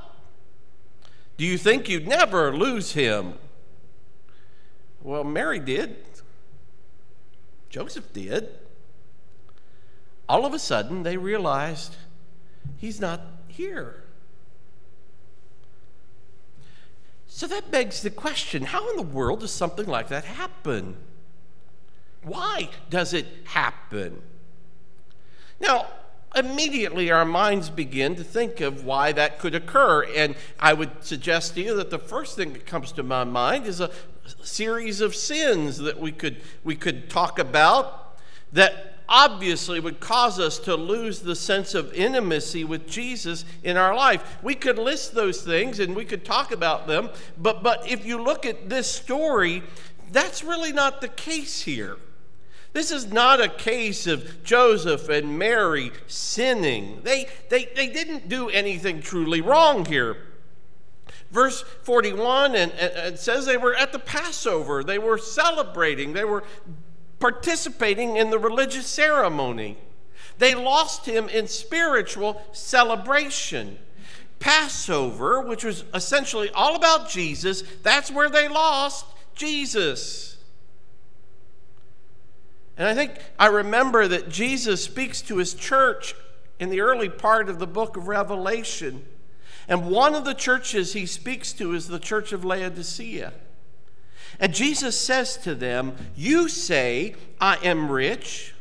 Do 1.37 1.45
you 1.45 1.57
think 1.57 1.87
you'd 1.87 2.07
never 2.07 2.55
lose 2.55 2.93
him? 2.93 3.35
Well, 5.03 5.23
Mary 5.23 5.59
did. 5.59 5.95
Joseph 7.69 8.11
did. 8.11 8.49
All 10.27 10.45
of 10.45 10.53
a 10.53 10.59
sudden, 10.59 11.03
they 11.03 11.17
realized 11.17 11.95
he's 12.77 12.99
not 12.99 13.21
here. 13.47 14.03
So 17.27 17.45
that 17.47 17.69
begs 17.69 18.01
the 18.01 18.09
question 18.09 18.63
how 18.63 18.89
in 18.91 18.95
the 18.95 19.01
world 19.03 19.41
does 19.41 19.51
something 19.51 19.85
like 19.85 20.07
that 20.09 20.23
happen? 20.25 20.95
Why 22.23 22.69
does 22.89 23.13
it 23.13 23.27
happen? 23.45 24.21
Now, 25.59 25.87
immediately 26.35 27.11
our 27.11 27.25
minds 27.25 27.69
begin 27.69 28.15
to 28.15 28.23
think 28.23 28.61
of 28.61 28.85
why 28.85 29.11
that 29.11 29.39
could 29.39 29.55
occur. 29.55 30.03
And 30.15 30.35
I 30.59 30.73
would 30.73 31.03
suggest 31.03 31.55
to 31.55 31.61
you 31.61 31.75
that 31.77 31.89
the 31.89 31.99
first 31.99 32.35
thing 32.35 32.53
that 32.53 32.65
comes 32.65 32.91
to 32.93 33.03
my 33.03 33.23
mind 33.23 33.65
is 33.65 33.79
a 33.79 33.91
series 34.41 35.01
of 35.01 35.15
sins 35.15 35.77
that 35.79 35.99
we 35.99 36.11
could, 36.11 36.41
we 36.63 36.75
could 36.75 37.09
talk 37.09 37.39
about 37.39 38.17
that 38.51 38.93
obviously 39.09 39.79
would 39.79 39.99
cause 39.99 40.39
us 40.39 40.57
to 40.59 40.75
lose 40.75 41.21
the 41.21 41.35
sense 41.35 41.75
of 41.75 41.93
intimacy 41.93 42.63
with 42.63 42.87
Jesus 42.87 43.45
in 43.63 43.77
our 43.77 43.95
life. 43.95 44.37
We 44.41 44.55
could 44.55 44.77
list 44.77 45.13
those 45.13 45.41
things 45.41 45.79
and 45.79 45.95
we 45.95 46.05
could 46.05 46.23
talk 46.23 46.51
about 46.51 46.87
them, 46.87 47.09
but, 47.37 47.63
but 47.63 47.87
if 47.87 48.05
you 48.05 48.21
look 48.21 48.45
at 48.45 48.69
this 48.69 48.89
story, 48.89 49.63
that's 50.11 50.43
really 50.43 50.71
not 50.71 51.01
the 51.01 51.09
case 51.09 51.61
here. 51.61 51.97
This 52.73 52.91
is 52.91 53.11
not 53.11 53.39
a 53.39 53.47
case 53.47 54.07
of 54.07 54.43
Joseph 54.43 55.07
and 55.07 55.37
Mary 55.37 55.91
sinning. 56.07 57.01
They, 57.03 57.27
they, 57.49 57.65
they 57.65 57.87
didn't 57.87 58.27
do 58.27 58.49
anything 58.49 59.01
truly 59.01 59.41
wrong 59.41 59.85
here. 59.85 60.17
Verse 61.31 61.61
41 61.83 62.55
and, 62.55 62.71
and, 62.73 63.17
says 63.17 63.45
they 63.45 63.57
were 63.57 63.75
at 63.75 63.91
the 63.91 63.99
Passover, 63.99 64.83
they 64.83 64.99
were 64.99 65.17
celebrating, 65.17 66.13
they 66.13 66.25
were 66.25 66.43
participating 67.19 68.17
in 68.17 68.31
the 68.31 68.39
religious 68.39 68.87
ceremony. 68.87 69.77
They 70.39 70.55
lost 70.55 71.05
him 71.05 71.29
in 71.29 71.47
spiritual 71.47 72.41
celebration. 72.51 73.77
Passover, 74.39 75.41
which 75.41 75.63
was 75.63 75.85
essentially 75.93 76.49
all 76.49 76.75
about 76.75 77.09
Jesus, 77.09 77.63
that's 77.81 78.11
where 78.11 78.29
they 78.29 78.47
lost 78.47 79.05
Jesus. 79.35 80.32
And 82.77 82.87
I 82.87 82.95
think 82.95 83.11
I 83.37 83.47
remember 83.47 84.07
that 84.07 84.29
Jesus 84.29 84.83
speaks 84.83 85.21
to 85.23 85.37
his 85.37 85.53
church 85.53 86.15
in 86.59 86.69
the 86.69 86.81
early 86.81 87.09
part 87.09 87.49
of 87.49 87.59
the 87.59 87.67
book 87.67 87.97
of 87.97 88.07
Revelation. 88.07 89.05
And 89.67 89.89
one 89.89 90.15
of 90.15 90.25
the 90.25 90.33
churches 90.33 90.93
he 90.93 91.05
speaks 91.05 91.53
to 91.53 91.73
is 91.73 91.87
the 91.87 91.99
church 91.99 92.33
of 92.33 92.43
Laodicea. 92.43 93.33
And 94.39 94.53
Jesus 94.53 94.99
says 94.99 95.37
to 95.37 95.55
them, 95.55 95.95
You 96.15 96.49
say, 96.49 97.15
I 97.39 97.57
am 97.57 97.91
rich, 97.91 98.53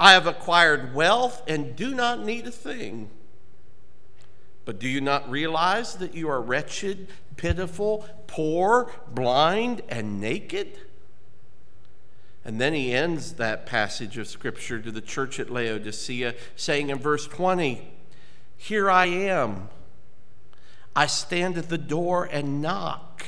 I 0.00 0.12
have 0.12 0.26
acquired 0.26 0.94
wealth, 0.94 1.42
and 1.46 1.76
do 1.76 1.94
not 1.94 2.24
need 2.24 2.46
a 2.46 2.50
thing. 2.50 3.10
But 4.64 4.80
do 4.80 4.88
you 4.88 5.00
not 5.00 5.30
realize 5.30 5.94
that 5.96 6.14
you 6.14 6.28
are 6.28 6.40
wretched, 6.40 7.08
pitiful, 7.36 8.06
poor, 8.26 8.90
blind, 9.12 9.82
and 9.88 10.20
naked? 10.20 10.78
And 12.46 12.60
then 12.60 12.74
he 12.74 12.92
ends 12.92 13.32
that 13.32 13.66
passage 13.66 14.16
of 14.18 14.28
Scripture 14.28 14.80
to 14.80 14.92
the 14.92 15.00
church 15.00 15.40
at 15.40 15.50
Laodicea, 15.50 16.36
saying 16.54 16.90
in 16.90 16.98
verse 16.98 17.26
20, 17.26 17.90
Here 18.56 18.88
I 18.88 19.06
am. 19.06 19.68
I 20.94 21.06
stand 21.06 21.58
at 21.58 21.70
the 21.70 21.76
door 21.76 22.22
and 22.30 22.62
knock. 22.62 23.26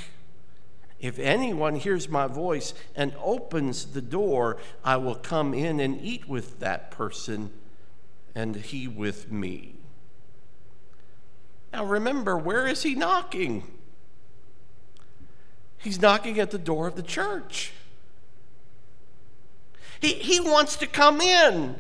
If 1.01 1.19
anyone 1.19 1.75
hears 1.75 2.09
my 2.09 2.29
voice 2.29 2.75
and 2.95 3.13
opens 3.21 3.87
the 3.87 4.01
door, 4.01 4.59
I 4.85 4.99
will 4.99 5.17
come 5.17 5.53
in 5.53 5.81
and 5.81 6.01
eat 6.01 6.29
with 6.29 6.61
that 6.61 6.93
person, 6.93 7.51
and 8.37 8.55
he 8.55 8.87
with 8.87 9.33
me. 9.33 9.75
Now 11.73 11.85
remember, 11.85 12.39
where 12.39 12.69
is 12.69 12.85
he 12.85 12.95
knocking? 12.95 13.65
He's 15.77 16.01
knocking 16.01 16.39
at 16.39 16.53
the 16.53 16.59
door 16.59 16.87
of 16.87 16.95
the 16.95 17.03
church. 17.03 17.73
He, 20.01 20.15
he 20.15 20.41
wants 20.41 20.77
to 20.77 20.87
come 20.87 21.21
in. 21.21 21.77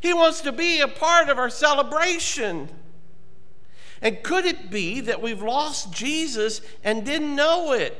He 0.00 0.12
wants 0.12 0.40
to 0.42 0.52
be 0.52 0.80
a 0.80 0.88
part 0.88 1.28
of 1.28 1.38
our 1.38 1.50
celebration. 1.50 2.68
And 4.02 4.22
could 4.22 4.44
it 4.44 4.70
be 4.70 5.00
that 5.00 5.22
we've 5.22 5.42
lost 5.42 5.92
Jesus 5.92 6.60
and 6.84 7.04
didn't 7.04 7.34
know 7.34 7.72
it? 7.72 7.98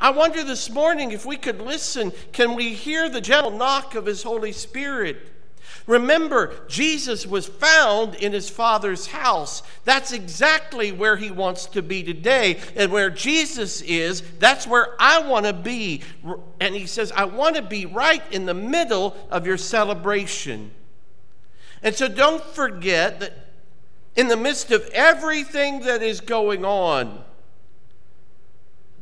I 0.00 0.10
wonder 0.10 0.42
this 0.42 0.70
morning 0.70 1.12
if 1.12 1.26
we 1.26 1.36
could 1.36 1.60
listen, 1.60 2.12
can 2.32 2.54
we 2.54 2.72
hear 2.72 3.10
the 3.10 3.20
gentle 3.20 3.50
knock 3.50 3.94
of 3.94 4.06
His 4.06 4.22
Holy 4.22 4.52
Spirit? 4.52 5.18
Remember, 5.86 6.54
Jesus 6.68 7.26
was 7.26 7.46
found 7.46 8.14
in 8.14 8.32
his 8.32 8.48
Father's 8.48 9.08
house. 9.08 9.62
That's 9.84 10.12
exactly 10.12 10.92
where 10.92 11.16
he 11.16 11.30
wants 11.30 11.66
to 11.66 11.82
be 11.82 12.02
today. 12.02 12.58
And 12.76 12.92
where 12.92 13.10
Jesus 13.10 13.80
is, 13.82 14.22
that's 14.38 14.66
where 14.66 14.94
I 15.00 15.20
want 15.20 15.46
to 15.46 15.52
be. 15.52 16.02
And 16.60 16.74
he 16.74 16.86
says, 16.86 17.12
I 17.12 17.24
want 17.24 17.56
to 17.56 17.62
be 17.62 17.86
right 17.86 18.22
in 18.32 18.46
the 18.46 18.54
middle 18.54 19.16
of 19.30 19.46
your 19.46 19.56
celebration. 19.56 20.70
And 21.82 21.94
so 21.94 22.08
don't 22.08 22.44
forget 22.44 23.20
that 23.20 23.46
in 24.16 24.28
the 24.28 24.36
midst 24.36 24.70
of 24.70 24.88
everything 24.92 25.80
that 25.80 26.02
is 26.02 26.20
going 26.20 26.64
on, 26.64 27.24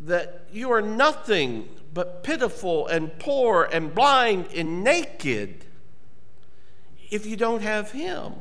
that 0.04 0.46
you 0.52 0.70
are 0.70 0.82
nothing 0.82 1.68
but 1.92 2.22
pitiful 2.22 2.86
and 2.86 3.18
poor 3.18 3.68
and 3.72 3.94
blind 3.94 4.46
and 4.54 4.84
naked 4.84 5.64
if 7.10 7.26
you 7.26 7.36
don't 7.36 7.62
have 7.62 7.92
Him? 7.92 8.32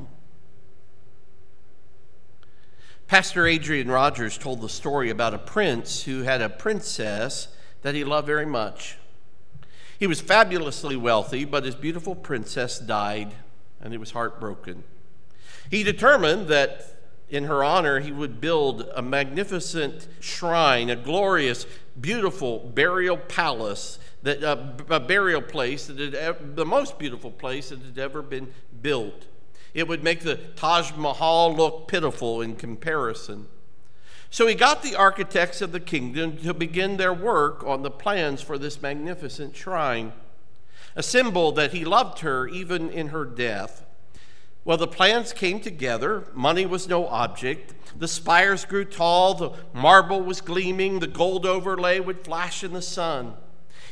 Pastor 3.07 3.47
Adrian 3.47 3.89
Rogers 3.89 4.37
told 4.37 4.59
the 4.59 4.67
story 4.67 5.09
about 5.09 5.33
a 5.33 5.37
prince 5.37 6.03
who 6.03 6.23
had 6.23 6.41
a 6.41 6.49
princess 6.49 7.47
that 7.81 7.95
he 7.95 8.03
loved 8.03 8.27
very 8.27 8.45
much. 8.45 8.97
He 9.97 10.07
was 10.07 10.19
fabulously 10.19 10.97
wealthy, 10.97 11.45
but 11.45 11.63
his 11.63 11.73
beautiful 11.73 12.15
princess 12.15 12.77
died, 12.77 13.33
and 13.79 13.93
he 13.93 13.97
was 13.97 14.11
heartbroken. 14.11 14.83
He 15.71 15.83
determined 15.83 16.49
that 16.49 16.97
in 17.29 17.45
her 17.45 17.63
honor 17.63 18.01
he 18.01 18.11
would 18.11 18.41
build 18.41 18.89
a 18.93 19.01
magnificent 19.01 20.07
shrine, 20.19 20.89
a 20.89 20.95
glorious, 20.95 21.65
beautiful 21.99 22.59
burial 22.59 23.17
palace, 23.17 23.99
that, 24.27 24.43
uh, 24.43 24.57
a 24.89 24.99
burial 24.99 25.41
place 25.41 25.87
that 25.87 26.13
had, 26.13 26.57
the 26.57 26.65
most 26.65 26.99
beautiful 26.99 27.31
place 27.31 27.69
that 27.69 27.79
had 27.79 27.97
ever 27.97 28.21
been 28.21 28.53
built. 28.81 29.25
It 29.73 29.87
would 29.87 30.03
make 30.03 30.19
the 30.19 30.35
Taj 30.35 30.91
Mahal 30.97 31.55
look 31.55 31.87
pitiful 31.87 32.41
in 32.41 32.57
comparison. 32.57 33.47
So 34.29 34.45
he 34.45 34.53
got 34.53 34.83
the 34.83 34.97
architects 34.97 35.61
of 35.61 35.71
the 35.71 35.79
kingdom 35.79 36.35
to 36.39 36.53
begin 36.53 36.97
their 36.97 37.13
work 37.13 37.63
on 37.65 37.83
the 37.83 37.89
plans 37.89 38.41
for 38.41 38.57
this 38.57 38.81
magnificent 38.81 39.55
shrine, 39.55 40.11
a 40.93 41.03
symbol 41.03 41.53
that 41.53 41.71
he 41.71 41.85
loved 41.85 42.19
her 42.19 42.49
even 42.49 42.89
in 42.89 43.07
her 43.07 43.23
death. 43.23 43.85
Well, 44.65 44.75
the 44.75 44.87
plans 44.87 45.31
came 45.31 45.61
together. 45.61 46.25
Money 46.33 46.65
was 46.65 46.89
no 46.89 47.07
object. 47.07 47.73
The 47.97 48.09
spires 48.09 48.65
grew 48.65 48.83
tall, 48.83 49.35
the 49.35 49.51
marble 49.73 50.21
was 50.21 50.41
gleaming, 50.41 50.99
the 50.99 51.07
gold 51.07 51.45
overlay 51.45 52.01
would 52.01 52.25
flash 52.25 52.61
in 52.61 52.73
the 52.73 52.81
sun. 52.81 53.35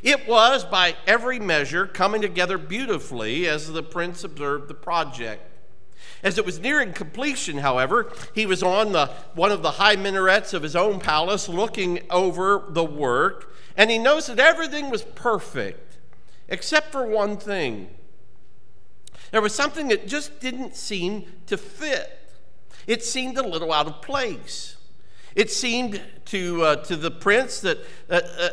It 0.05 0.27
was, 0.27 0.63
by 0.63 0.95
every 1.07 1.39
measure, 1.39 1.87
coming 1.87 2.21
together 2.21 2.59
beautifully 2.59 3.47
as 3.47 3.73
the 3.73 3.81
prince 3.81 4.23
observed 4.23 4.67
the 4.67 4.75
project. 4.75 5.41
As 6.21 6.37
it 6.37 6.45
was 6.45 6.59
nearing 6.59 6.93
completion, 6.93 7.57
however, 7.57 8.13
he 8.35 8.45
was 8.45 8.61
on 8.61 8.91
the, 8.91 9.07
one 9.33 9.51
of 9.51 9.63
the 9.63 9.71
high 9.71 9.95
minarets 9.95 10.53
of 10.53 10.61
his 10.61 10.75
own 10.75 10.99
palace 10.99 11.49
looking 11.49 12.01
over 12.11 12.65
the 12.69 12.83
work, 12.83 13.51
and 13.75 13.89
he 13.89 13.97
knows 13.97 14.27
that 14.27 14.39
everything 14.39 14.91
was 14.91 15.01
perfect 15.01 15.97
except 16.47 16.91
for 16.91 17.07
one 17.07 17.37
thing. 17.37 17.89
There 19.31 19.41
was 19.41 19.55
something 19.55 19.87
that 19.87 20.07
just 20.07 20.39
didn't 20.39 20.75
seem 20.75 21.25
to 21.47 21.57
fit. 21.57 22.29
It 22.85 23.03
seemed 23.03 23.39
a 23.39 23.47
little 23.47 23.73
out 23.73 23.87
of 23.87 24.03
place. 24.03 24.77
It 25.33 25.49
seemed 25.49 25.99
to, 26.25 26.61
uh, 26.61 26.75
to 26.83 26.95
the 26.95 27.09
prince 27.09 27.59
that, 27.61 27.79
uh, 28.07 28.13
uh, 28.13 28.49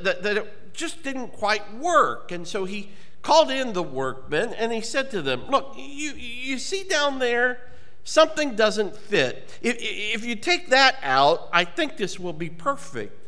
that, 0.00 0.22
that 0.22 0.36
it 0.38 0.63
just 0.74 1.02
didn't 1.02 1.28
quite 1.32 1.74
work. 1.74 2.30
And 2.32 2.46
so 2.46 2.64
he, 2.64 2.90
called 3.24 3.50
in 3.50 3.72
the 3.72 3.82
workmen 3.82 4.52
and 4.54 4.70
he 4.70 4.80
said 4.80 5.10
to 5.10 5.20
them, 5.22 5.46
Look, 5.48 5.74
you, 5.76 6.12
you 6.12 6.58
see 6.58 6.84
down 6.84 7.18
there, 7.18 7.58
something 8.04 8.54
doesn't 8.54 8.96
fit. 8.96 9.58
If, 9.60 9.78
if 9.80 10.24
you 10.24 10.36
take 10.36 10.68
that 10.68 10.96
out, 11.02 11.48
I 11.52 11.64
think 11.64 11.96
this 11.96 12.20
will 12.20 12.34
be 12.34 12.50
perfect. 12.50 13.18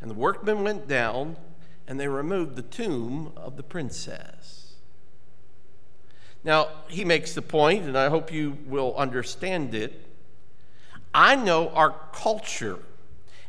And 0.00 0.10
the 0.10 0.14
workmen 0.14 0.64
went 0.64 0.88
down 0.88 1.36
and 1.86 2.00
they 2.00 2.08
removed 2.08 2.56
the 2.56 2.62
tomb 2.62 3.32
of 3.36 3.56
the 3.56 3.62
princess. 3.62 4.74
Now, 6.42 6.68
he 6.88 7.04
makes 7.04 7.34
the 7.34 7.42
point, 7.42 7.84
and 7.84 7.96
I 7.96 8.08
hope 8.08 8.32
you 8.32 8.58
will 8.66 8.96
understand 8.96 9.76
it. 9.76 10.04
I 11.14 11.36
know 11.36 11.68
our 11.68 11.94
culture, 12.12 12.80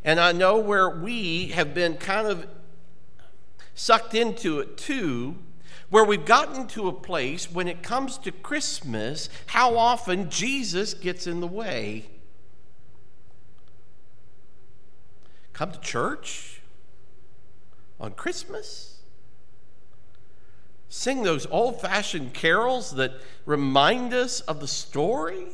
and 0.03 0.20
I 0.20 0.32
know 0.32 0.60
where 0.60 0.89
we 0.89 1.48
have 1.48 1.74
been 1.74 1.96
kind 1.96 2.27
of 2.27 2.46
sucked 3.75 4.15
into 4.15 4.59
it 4.59 4.77
too 4.77 5.37
where 5.93 6.03
we've 6.03 6.25
gotten 6.25 6.65
to 6.65 6.87
a 6.87 6.91
place 6.91 7.51
when 7.51 7.67
it 7.67 7.83
comes 7.83 8.17
to 8.17 8.31
Christmas, 8.31 9.29
how 9.45 9.77
often 9.77 10.27
Jesus 10.27 10.95
gets 10.95 11.27
in 11.27 11.39
the 11.39 11.45
way. 11.45 12.07
Come 15.53 15.71
to 15.71 15.79
church 15.79 16.61
on 17.99 18.13
Christmas? 18.13 19.01
Sing 20.89 21.21
those 21.21 21.45
old 21.45 21.79
fashioned 21.79 22.33
carols 22.33 22.95
that 22.95 23.11
remind 23.45 24.15
us 24.15 24.39
of 24.41 24.61
the 24.61 24.67
story? 24.67 25.45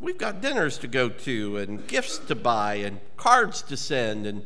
We've 0.00 0.18
got 0.18 0.40
dinners 0.40 0.78
to 0.78 0.88
go 0.88 1.08
to, 1.08 1.58
and 1.58 1.86
gifts 1.86 2.18
to 2.18 2.34
buy, 2.34 2.74
and 2.74 2.98
cards 3.16 3.62
to 3.62 3.76
send, 3.76 4.26
and 4.26 4.44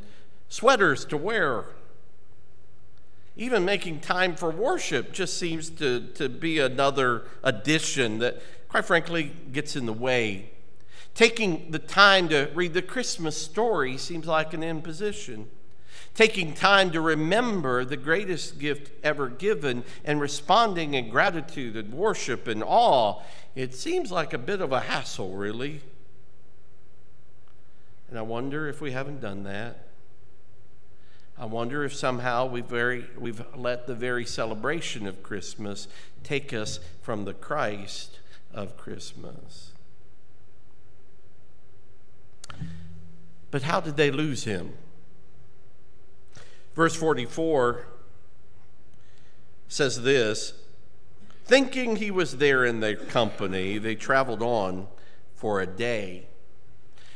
sweaters 0.51 1.07
to 1.07 1.17
wear 1.17 1.65
even 3.41 3.65
making 3.65 4.01
time 4.01 4.35
for 4.35 4.51
worship 4.51 5.13
just 5.13 5.39
seems 5.39 5.71
to, 5.71 6.01
to 6.09 6.29
be 6.29 6.59
another 6.59 7.25
addition 7.43 8.19
that, 8.19 8.43
quite 8.69 8.85
frankly, 8.85 9.33
gets 9.51 9.77
in 9.77 9.87
the 9.87 9.95
way. 9.95 10.51
Taking 11.15 11.71
the 11.71 11.79
time 11.79 12.29
to 12.29 12.51
read 12.55 12.75
the 12.75 12.83
Christmas 12.83 13.41
story 13.41 13.97
seems 13.97 14.27
like 14.27 14.53
an 14.53 14.63
imposition. 14.63 15.49
Taking 16.15 16.53
time 16.53 16.91
to 16.91 17.01
remember 17.01 17.83
the 17.83 17.97
greatest 17.97 18.59
gift 18.59 18.91
ever 19.03 19.31
given 19.31 19.85
and 20.05 20.21
responding 20.21 20.93
in 20.93 21.09
gratitude 21.09 21.77
and 21.77 21.95
worship 21.95 22.47
and 22.47 22.63
awe, 22.63 23.23
it 23.55 23.75
seems 23.75 24.13
like 24.13 24.35
a 24.35 24.39
bit 24.39 24.61
of 24.61 24.71
a 24.71 24.81
hassle, 24.81 25.33
really. 25.33 25.81
And 28.11 28.19
I 28.19 28.23
wonder 28.23 28.69
if 28.69 28.83
we 28.83 28.91
haven't 28.91 29.23
done 29.23 29.45
that. 29.45 29.87
I 31.40 31.46
wonder 31.46 31.85
if 31.85 31.94
somehow 31.94 32.44
we've, 32.44 32.66
very, 32.66 33.07
we've 33.18 33.42
let 33.57 33.87
the 33.87 33.94
very 33.94 34.26
celebration 34.26 35.07
of 35.07 35.22
Christmas 35.22 35.88
take 36.22 36.53
us 36.53 36.81
from 37.00 37.24
the 37.24 37.33
Christ 37.33 38.18
of 38.53 38.76
Christmas. 38.76 39.72
But 43.50 43.62
how 43.62 43.81
did 43.81 43.96
they 43.96 44.11
lose 44.11 44.44
him? 44.44 44.74
Verse 46.74 46.94
44 46.94 47.87
says 49.66 50.03
this 50.03 50.53
Thinking 51.46 51.96
he 51.96 52.11
was 52.11 52.37
there 52.37 52.66
in 52.66 52.81
their 52.81 52.96
company, 52.96 53.79
they 53.79 53.94
traveled 53.94 54.42
on 54.42 54.88
for 55.35 55.62
a 55.62 55.66
day. 55.66 56.26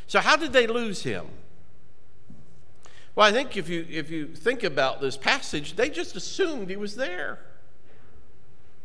So, 0.06 0.20
how 0.20 0.36
did 0.36 0.54
they 0.54 0.66
lose 0.66 1.02
him? 1.02 1.26
Well, 3.14 3.26
I 3.26 3.32
think 3.32 3.56
if 3.56 3.68
you, 3.68 3.86
if 3.88 4.10
you 4.10 4.26
think 4.26 4.64
about 4.64 5.00
this 5.00 5.16
passage, 5.16 5.76
they 5.76 5.88
just 5.88 6.16
assumed 6.16 6.68
he 6.68 6.76
was 6.76 6.96
there. 6.96 7.38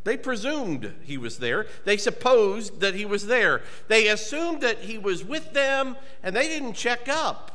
They 0.04 0.18
presumed 0.18 0.94
he 1.04 1.18
was 1.18 1.40
there. 1.40 1.68
They 1.84 1.98
supposed 1.98 2.80
that 2.80 2.96
he 2.96 3.06
was 3.06 3.28
there. 3.28 3.62
They 3.88 4.08
assumed 4.08 4.62
that 4.62 4.80
he 4.80 4.98
was 4.98 5.24
with 5.24 5.54
them, 5.54 5.98
and 6.24 6.36
they 6.36 6.48
didn't 6.48 6.74
check 6.74 7.10
up. 7.10 7.52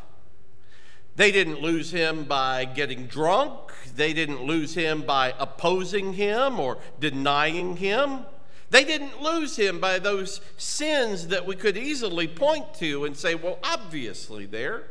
They 1.16 1.30
didn't 1.30 1.60
lose 1.60 1.92
him 1.92 2.24
by 2.24 2.64
getting 2.64 3.06
drunk. 3.06 3.52
They 3.94 4.12
didn't 4.12 4.42
lose 4.42 4.74
him 4.74 5.02
by 5.02 5.32
opposing 5.38 6.14
him 6.14 6.58
or 6.58 6.78
denying 6.98 7.76
him. 7.76 8.26
They 8.70 8.84
didn't 8.84 9.22
lose 9.22 9.56
him 9.56 9.78
by 9.78 10.00
those 10.00 10.40
sins 10.56 11.28
that 11.28 11.46
we 11.46 11.54
could 11.54 11.76
easily 11.76 12.26
point 12.26 12.74
to 12.74 13.04
and 13.04 13.16
say, 13.16 13.36
well, 13.36 13.60
obviously 13.62 14.46
there. 14.46 14.84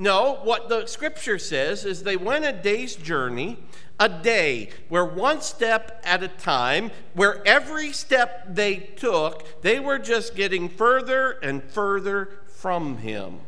No, 0.00 0.38
what 0.44 0.70
the 0.70 0.86
scripture 0.86 1.38
says 1.38 1.84
is 1.84 2.04
they 2.04 2.16
went 2.16 2.46
a 2.46 2.52
day's 2.52 2.96
journey, 2.96 3.58
a 3.98 4.08
day, 4.08 4.70
where 4.88 5.04
one 5.04 5.42
step 5.42 6.00
at 6.04 6.22
a 6.22 6.28
time, 6.28 6.90
where 7.12 7.46
every 7.46 7.92
step 7.92 8.46
they 8.48 8.76
took, 8.76 9.60
they 9.60 9.78
were 9.78 9.98
just 9.98 10.34
getting 10.34 10.70
further 10.70 11.32
and 11.42 11.62
further 11.62 12.30
from 12.46 12.96
him, 12.96 13.40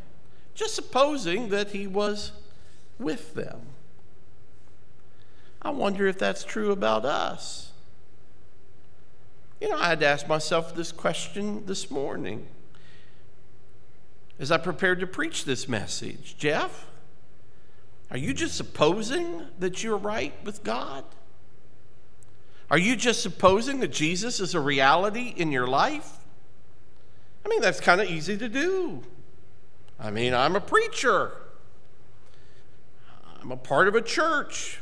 just 0.53 0.75
supposing 0.75 1.49
that 1.49 1.71
he 1.71 1.87
was 1.87 2.33
with 2.99 3.33
them. 3.33 3.61
I 5.59 5.71
wonder 5.71 6.05
if 6.05 6.19
that's 6.19 6.43
true 6.43 6.71
about 6.71 7.03
us. 7.03 7.71
You 9.59 9.69
know, 9.71 9.79
I 9.79 9.87
had 9.87 10.01
to 10.01 10.05
ask 10.05 10.27
myself 10.27 10.75
this 10.75 10.91
question 10.91 11.65
this 11.65 11.89
morning 11.89 12.45
as 14.43 14.51
I 14.51 14.57
prepared 14.57 14.99
to 14.99 15.07
preach 15.07 15.45
this 15.45 15.69
message. 15.69 16.35
Jeff, 16.37 16.85
are 18.11 18.17
you 18.17 18.33
just 18.33 18.57
supposing 18.57 19.41
that 19.59 19.81
you're 19.81 19.95
right 19.95 20.33
with 20.43 20.65
God? 20.65 21.05
Are 22.69 22.77
you 22.77 22.97
just 22.97 23.23
supposing 23.23 23.79
that 23.79 23.87
Jesus 23.93 24.41
is 24.41 24.53
a 24.53 24.59
reality 24.59 25.33
in 25.37 25.53
your 25.53 25.65
life? 25.65 26.17
I 27.45 27.47
mean, 27.47 27.61
that's 27.61 27.79
kind 27.79 28.01
of 28.01 28.09
easy 28.09 28.37
to 28.37 28.49
do. 28.49 29.03
I 29.97 30.11
mean, 30.11 30.33
I'm 30.33 30.57
a 30.57 30.61
preacher, 30.61 31.31
I'm 33.41 33.53
a 33.53 33.57
part 33.57 33.87
of 33.87 33.95
a 33.95 34.01
church. 34.01 34.79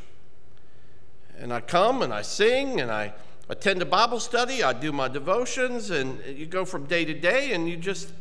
And 1.37 1.53
I 1.53 1.61
come 1.61 2.01
and 2.01 2.11
I 2.11 2.23
sing 2.23 2.81
and 2.81 2.91
I 2.91 3.13
attend 3.47 3.83
a 3.83 3.85
Bible 3.85 4.19
study, 4.19 4.63
I 4.63 4.73
do 4.73 4.91
my 4.91 5.07
devotions, 5.07 5.91
and 5.91 6.19
you 6.25 6.47
go 6.47 6.65
from 6.65 6.85
day 6.85 7.05
to 7.05 7.13
day 7.13 7.53
and 7.53 7.69
you 7.69 7.77
just 7.77 8.11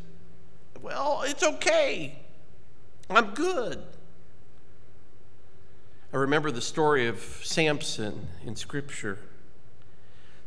well, 0.83 1.23
it's 1.27 1.43
okay. 1.43 2.19
I'm 3.09 3.35
good. 3.35 3.83
I 6.13 6.17
remember 6.17 6.51
the 6.51 6.61
story 6.61 7.07
of 7.07 7.21
Samson 7.43 8.29
in 8.45 8.57
Scripture. 8.57 9.19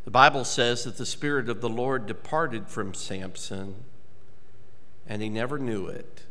The 0.05 0.11
Bible 0.11 0.43
says 0.43 0.83
that 0.83 0.97
the 0.97 1.05
Spirit 1.05 1.47
of 1.47 1.61
the 1.61 1.69
Lord 1.69 2.05
departed 2.05 2.67
from 2.67 2.93
Samson, 2.93 3.75
and 5.07 5.21
he 5.21 5.29
never 5.29 5.57
knew 5.57 5.87
it. 5.87 6.23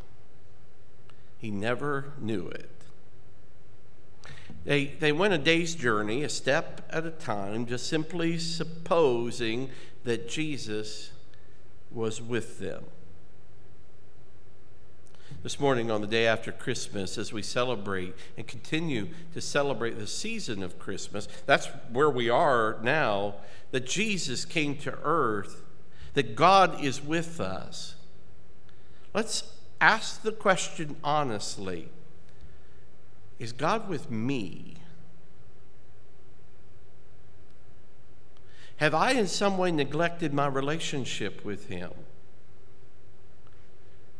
he 1.38 1.50
never 1.50 2.12
knew 2.20 2.46
it. 2.48 2.70
They, 4.64 4.86
they 4.86 5.10
went 5.10 5.34
a 5.34 5.38
day's 5.38 5.74
journey, 5.74 6.22
a 6.22 6.28
step 6.28 6.86
at 6.90 7.04
a 7.04 7.10
time, 7.10 7.66
just 7.66 7.88
simply 7.88 8.38
supposing 8.38 9.70
that 10.04 10.28
Jesus 10.28 11.10
was 11.90 12.22
with 12.22 12.60
them. 12.60 12.84
This 15.42 15.58
morning, 15.58 15.90
on 15.90 16.00
the 16.00 16.06
day 16.06 16.26
after 16.26 16.52
Christmas, 16.52 17.18
as 17.18 17.32
we 17.32 17.42
celebrate 17.42 18.14
and 18.36 18.46
continue 18.46 19.08
to 19.34 19.40
celebrate 19.40 19.98
the 19.98 20.06
season 20.06 20.62
of 20.62 20.78
Christmas, 20.78 21.26
that's 21.46 21.66
where 21.90 22.10
we 22.10 22.30
are 22.30 22.78
now, 22.80 23.34
that 23.72 23.84
Jesus 23.84 24.44
came 24.44 24.76
to 24.78 24.96
earth, 25.02 25.62
that 26.14 26.36
God 26.36 26.84
is 26.84 27.02
with 27.02 27.40
us. 27.40 27.96
Let's 29.12 29.42
ask 29.80 30.22
the 30.22 30.30
question 30.30 30.94
honestly 31.02 31.88
Is 33.40 33.52
God 33.52 33.88
with 33.88 34.12
me? 34.12 34.76
Have 38.76 38.94
I 38.94 39.12
in 39.12 39.26
some 39.26 39.58
way 39.58 39.72
neglected 39.72 40.32
my 40.32 40.46
relationship 40.46 41.44
with 41.44 41.68
Him? 41.68 41.90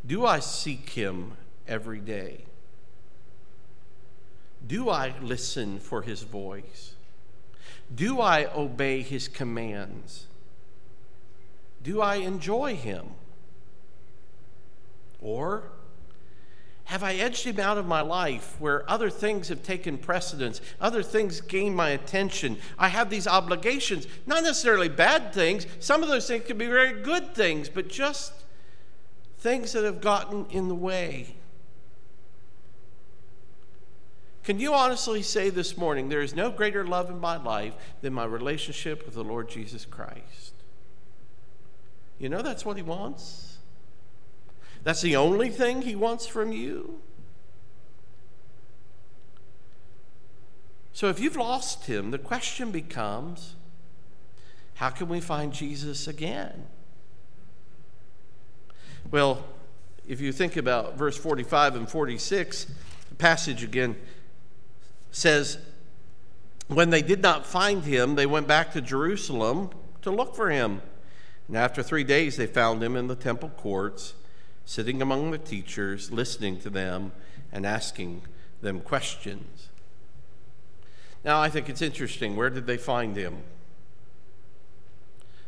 Do 0.06 0.26
I 0.26 0.40
seek 0.40 0.90
Him 0.90 1.32
every 1.66 2.00
day? 2.00 2.44
Do 4.66 4.90
I 4.90 5.14
listen 5.20 5.78
for 5.78 6.02
His 6.02 6.22
voice? 6.22 6.94
Do 7.94 8.20
I 8.20 8.46
obey 8.54 9.02
His 9.02 9.28
commands? 9.28 10.26
Do 11.82 12.00
I 12.00 12.16
enjoy 12.16 12.74
Him? 12.74 13.10
Or 15.20 15.70
have 16.84 17.02
I 17.02 17.14
edged 17.14 17.44
him 17.44 17.60
out 17.60 17.78
of 17.78 17.86
my 17.86 18.00
life 18.02 18.56
where 18.58 18.88
other 18.90 19.08
things 19.08 19.48
have 19.48 19.62
taken 19.62 19.96
precedence? 19.96 20.60
Other 20.80 21.02
things 21.02 21.40
gain 21.40 21.74
my 21.74 21.90
attention. 21.90 22.58
I 22.78 22.88
have 22.88 23.08
these 23.08 23.26
obligations, 23.26 24.06
not 24.26 24.42
necessarily 24.42 24.88
bad 24.88 25.32
things. 25.32 25.66
Some 25.78 26.02
of 26.02 26.08
those 26.08 26.26
things 26.26 26.44
could 26.44 26.58
be 26.58 26.66
very 26.66 27.00
good 27.02 27.34
things, 27.34 27.68
but 27.68 27.88
just 27.88 28.41
things 29.42 29.72
that 29.72 29.82
have 29.82 30.00
gotten 30.00 30.46
in 30.50 30.68
the 30.68 30.74
way. 30.74 31.34
Can 34.44 34.60
you 34.60 34.72
honestly 34.72 35.20
say 35.20 35.50
this 35.50 35.76
morning, 35.76 36.08
there 36.08 36.22
is 36.22 36.34
no 36.34 36.50
greater 36.52 36.86
love 36.86 37.10
in 37.10 37.18
my 37.18 37.36
life 37.36 37.74
than 38.02 38.12
my 38.12 38.24
relationship 38.24 39.04
with 39.04 39.14
the 39.14 39.24
Lord 39.24 39.48
Jesus 39.48 39.84
Christ? 39.84 40.54
You 42.20 42.28
know 42.28 42.40
that's 42.40 42.64
what 42.64 42.76
he 42.76 42.84
wants? 42.84 43.58
That's 44.84 45.00
the 45.00 45.16
only 45.16 45.50
thing 45.50 45.82
he 45.82 45.96
wants 45.96 46.24
from 46.28 46.52
you? 46.52 47.00
So 50.92 51.08
if 51.08 51.18
you've 51.18 51.36
lost 51.36 51.86
him, 51.86 52.12
the 52.12 52.18
question 52.18 52.70
becomes 52.70 53.56
how 54.74 54.90
can 54.90 55.08
we 55.08 55.20
find 55.20 55.52
Jesus 55.52 56.06
again? 56.06 56.66
Well, 59.10 59.44
if 60.06 60.20
you 60.20 60.32
think 60.32 60.56
about 60.56 60.96
verse 60.96 61.16
45 61.16 61.76
and 61.76 61.88
46, 61.88 62.66
the 63.08 63.14
passage 63.14 63.62
again 63.62 63.96
says, 65.10 65.58
When 66.68 66.90
they 66.90 67.02
did 67.02 67.22
not 67.22 67.46
find 67.46 67.84
him, 67.84 68.14
they 68.14 68.26
went 68.26 68.48
back 68.48 68.72
to 68.72 68.80
Jerusalem 68.80 69.70
to 70.02 70.10
look 70.10 70.34
for 70.34 70.50
him. 70.50 70.82
And 71.48 71.56
after 71.56 71.82
three 71.82 72.04
days, 72.04 72.36
they 72.36 72.46
found 72.46 72.82
him 72.82 72.96
in 72.96 73.08
the 73.08 73.14
temple 73.14 73.50
courts 73.50 74.14
sitting 74.64 75.02
among 75.02 75.30
the 75.30 75.38
teachers, 75.38 76.10
listening 76.10 76.58
to 76.60 76.70
them, 76.70 77.12
and 77.52 77.66
asking 77.66 78.22
them 78.60 78.80
questions. 78.80 79.68
Now, 81.24 81.40
I 81.40 81.48
think 81.48 81.68
it's 81.68 81.82
interesting. 81.82 82.36
Where 82.36 82.50
did 82.50 82.66
they 82.66 82.76
find 82.76 83.16
him? 83.16 83.42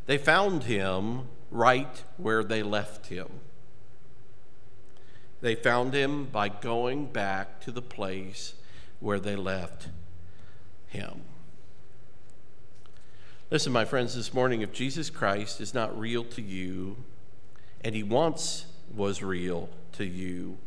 They 0.07 0.19
found 0.19 0.65
him 0.65 1.29
right 1.55 2.03
where 2.17 2.45
they 2.45 2.63
left 2.63 3.07
him. 3.07 3.29
They 5.41 5.55
found 5.55 5.95
him 5.95 6.27
by 6.27 6.49
going 6.49 7.07
back 7.07 7.61
to 7.61 7.71
the 7.71 7.83
place 7.83 8.55
where 8.99 9.21
they 9.21 9.37
left 9.37 9.89
him. 10.89 11.23
Listen, 13.51 13.73
my 13.73 13.85
friends, 13.85 14.17
this 14.17 14.35
morning, 14.35 14.63
if 14.63 14.73
Jesus 14.73 15.11
Christ 15.11 15.61
is 15.61 15.73
not 15.73 15.99
real 15.99 16.25
to 16.25 16.43
you 16.43 16.97
and 17.83 17.95
he 17.95 18.03
once 18.03 18.67
was 18.93 19.23
real 19.23 19.69
to 19.93 20.05
you. 20.05 20.59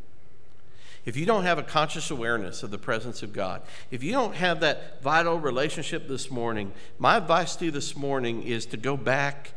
If 1.03 1.17
you 1.17 1.25
don't 1.25 1.43
have 1.43 1.57
a 1.57 1.63
conscious 1.63 2.11
awareness 2.11 2.63
of 2.63 2.71
the 2.71 2.77
presence 2.77 3.23
of 3.23 3.33
God, 3.33 3.61
if 3.91 4.03
you 4.03 4.11
don't 4.11 4.35
have 4.35 4.59
that 4.59 5.01
vital 5.01 5.39
relationship 5.39 6.07
this 6.07 6.29
morning, 6.29 6.71
my 6.99 7.17
advice 7.17 7.55
to 7.57 7.65
you 7.65 7.71
this 7.71 7.95
morning 7.95 8.43
is 8.43 8.65
to 8.67 8.77
go 8.77 8.95
back 8.95 9.53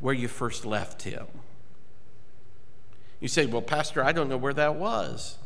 where 0.00 0.14
you 0.14 0.28
first 0.28 0.64
left 0.64 1.02
Him. 1.02 1.26
You 3.20 3.28
say, 3.28 3.46
Well, 3.46 3.62
Pastor, 3.62 4.04
I 4.04 4.12
don't 4.12 4.28
know 4.28 4.36
where 4.36 4.54
that 4.54 4.76
was. 4.76 5.38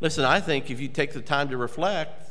Listen, 0.00 0.24
I 0.24 0.40
think 0.40 0.70
if 0.70 0.80
you 0.80 0.88
take 0.88 1.12
the 1.12 1.20
time 1.20 1.48
to 1.48 1.56
reflect, 1.56 2.28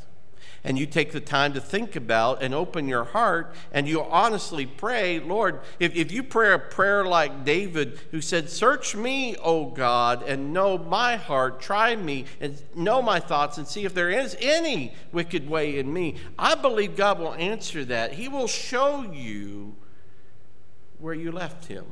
and 0.64 0.78
you 0.78 0.86
take 0.86 1.12
the 1.12 1.20
time 1.20 1.52
to 1.52 1.60
think 1.60 1.96
about 1.96 2.42
and 2.42 2.52
open 2.52 2.88
your 2.88 3.04
heart 3.04 3.54
and 3.72 3.88
you 3.88 4.02
honestly 4.02 4.66
pray, 4.66 5.20
Lord, 5.20 5.60
if, 5.78 5.94
if 5.94 6.10
you 6.10 6.22
pray 6.22 6.52
a 6.52 6.58
prayer 6.58 7.04
like 7.04 7.44
David, 7.44 8.00
who 8.10 8.20
said, 8.20 8.50
Search 8.50 8.96
me, 8.96 9.36
O 9.36 9.66
God, 9.66 10.22
and 10.24 10.52
know 10.52 10.76
my 10.76 11.16
heart, 11.16 11.60
try 11.60 11.94
me, 11.96 12.24
and 12.40 12.60
know 12.74 13.00
my 13.00 13.20
thoughts, 13.20 13.58
and 13.58 13.66
see 13.66 13.84
if 13.84 13.94
there 13.94 14.10
is 14.10 14.36
any 14.40 14.94
wicked 15.12 15.48
way 15.48 15.78
in 15.78 15.92
me, 15.92 16.16
I 16.38 16.54
believe 16.54 16.96
God 16.96 17.18
will 17.18 17.34
answer 17.34 17.84
that. 17.86 18.14
He 18.14 18.28
will 18.28 18.48
show 18.48 19.10
you 19.12 19.76
where 20.98 21.14
you 21.14 21.32
left 21.32 21.66
him. 21.66 21.84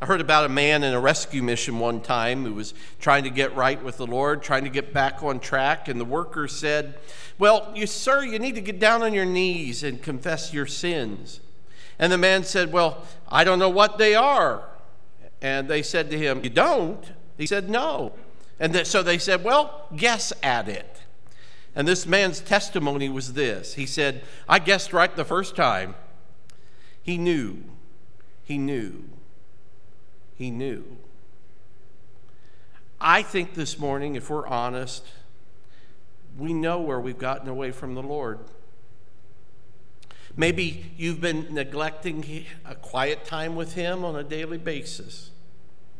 I 0.00 0.06
heard 0.06 0.20
about 0.20 0.44
a 0.44 0.48
man 0.48 0.84
in 0.84 0.94
a 0.94 1.00
rescue 1.00 1.42
mission 1.42 1.80
one 1.80 2.00
time 2.00 2.44
who 2.44 2.54
was 2.54 2.72
trying 3.00 3.24
to 3.24 3.30
get 3.30 3.56
right 3.56 3.82
with 3.82 3.96
the 3.96 4.06
Lord, 4.06 4.42
trying 4.42 4.62
to 4.62 4.70
get 4.70 4.92
back 4.92 5.24
on 5.24 5.40
track, 5.40 5.88
and 5.88 5.98
the 5.98 6.04
worker 6.04 6.46
said, 6.46 6.94
Well, 7.36 7.72
you, 7.74 7.88
sir, 7.88 8.22
you 8.22 8.38
need 8.38 8.54
to 8.54 8.60
get 8.60 8.78
down 8.78 9.02
on 9.02 9.12
your 9.12 9.24
knees 9.24 9.82
and 9.82 10.00
confess 10.00 10.54
your 10.54 10.66
sins. 10.66 11.40
And 11.98 12.12
the 12.12 12.18
man 12.18 12.44
said, 12.44 12.72
Well, 12.72 13.04
I 13.28 13.42
don't 13.42 13.58
know 13.58 13.68
what 13.68 13.98
they 13.98 14.14
are. 14.14 14.62
And 15.42 15.68
they 15.68 15.82
said 15.82 16.10
to 16.10 16.18
him, 16.18 16.44
You 16.44 16.50
don't? 16.50 17.04
He 17.36 17.46
said, 17.46 17.68
No. 17.68 18.12
And 18.60 18.72
th- 18.72 18.86
so 18.86 19.02
they 19.02 19.18
said, 19.18 19.42
Well, 19.42 19.88
guess 19.96 20.32
at 20.44 20.68
it. 20.68 21.02
And 21.74 21.88
this 21.88 22.06
man's 22.06 22.40
testimony 22.40 23.08
was 23.08 23.32
this 23.32 23.74
He 23.74 23.86
said, 23.86 24.22
I 24.48 24.60
guessed 24.60 24.92
right 24.92 25.14
the 25.14 25.24
first 25.24 25.56
time. 25.56 25.96
He 27.08 27.16
knew. 27.16 27.64
He 28.44 28.58
knew 28.58 29.04
he 30.38 30.52
knew. 30.52 30.84
I 33.00 33.22
think 33.22 33.54
this 33.54 33.78
morning, 33.78 34.14
if 34.14 34.30
we're 34.30 34.46
honest, 34.46 35.04
we 36.38 36.54
know 36.54 36.80
where 36.80 37.00
we've 37.00 37.18
gotten 37.18 37.48
away 37.48 37.72
from 37.72 37.96
the 37.96 38.02
Lord. 38.02 38.38
Maybe 40.36 40.92
you've 40.96 41.20
been 41.20 41.52
neglecting 41.52 42.46
a 42.64 42.76
quiet 42.76 43.24
time 43.24 43.56
with 43.56 43.74
Him 43.74 44.04
on 44.04 44.14
a 44.14 44.22
daily 44.22 44.58
basis. 44.58 45.30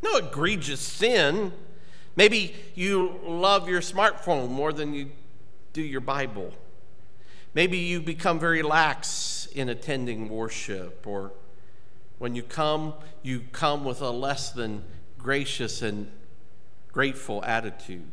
No 0.02 0.16
egregious 0.16 0.80
sin. 0.80 1.52
Maybe 2.14 2.54
you 2.76 3.18
love 3.24 3.68
your 3.68 3.80
smartphone 3.80 4.50
more 4.50 4.72
than 4.72 4.94
you 4.94 5.10
do 5.72 5.82
your 5.82 6.00
Bible. 6.00 6.52
Maybe 7.54 7.78
you've 7.78 8.04
become 8.04 8.38
very 8.38 8.62
lax 8.62 9.08
in 9.52 9.68
attending 9.68 10.28
worship 10.28 11.06
or 11.06 11.32
when 12.18 12.34
you 12.34 12.42
come, 12.42 12.94
you 13.22 13.44
come 13.52 13.84
with 13.84 14.00
a 14.00 14.10
less 14.10 14.50
than 14.50 14.82
gracious 15.18 15.82
and 15.82 16.10
grateful 16.92 17.44
attitude. 17.44 18.10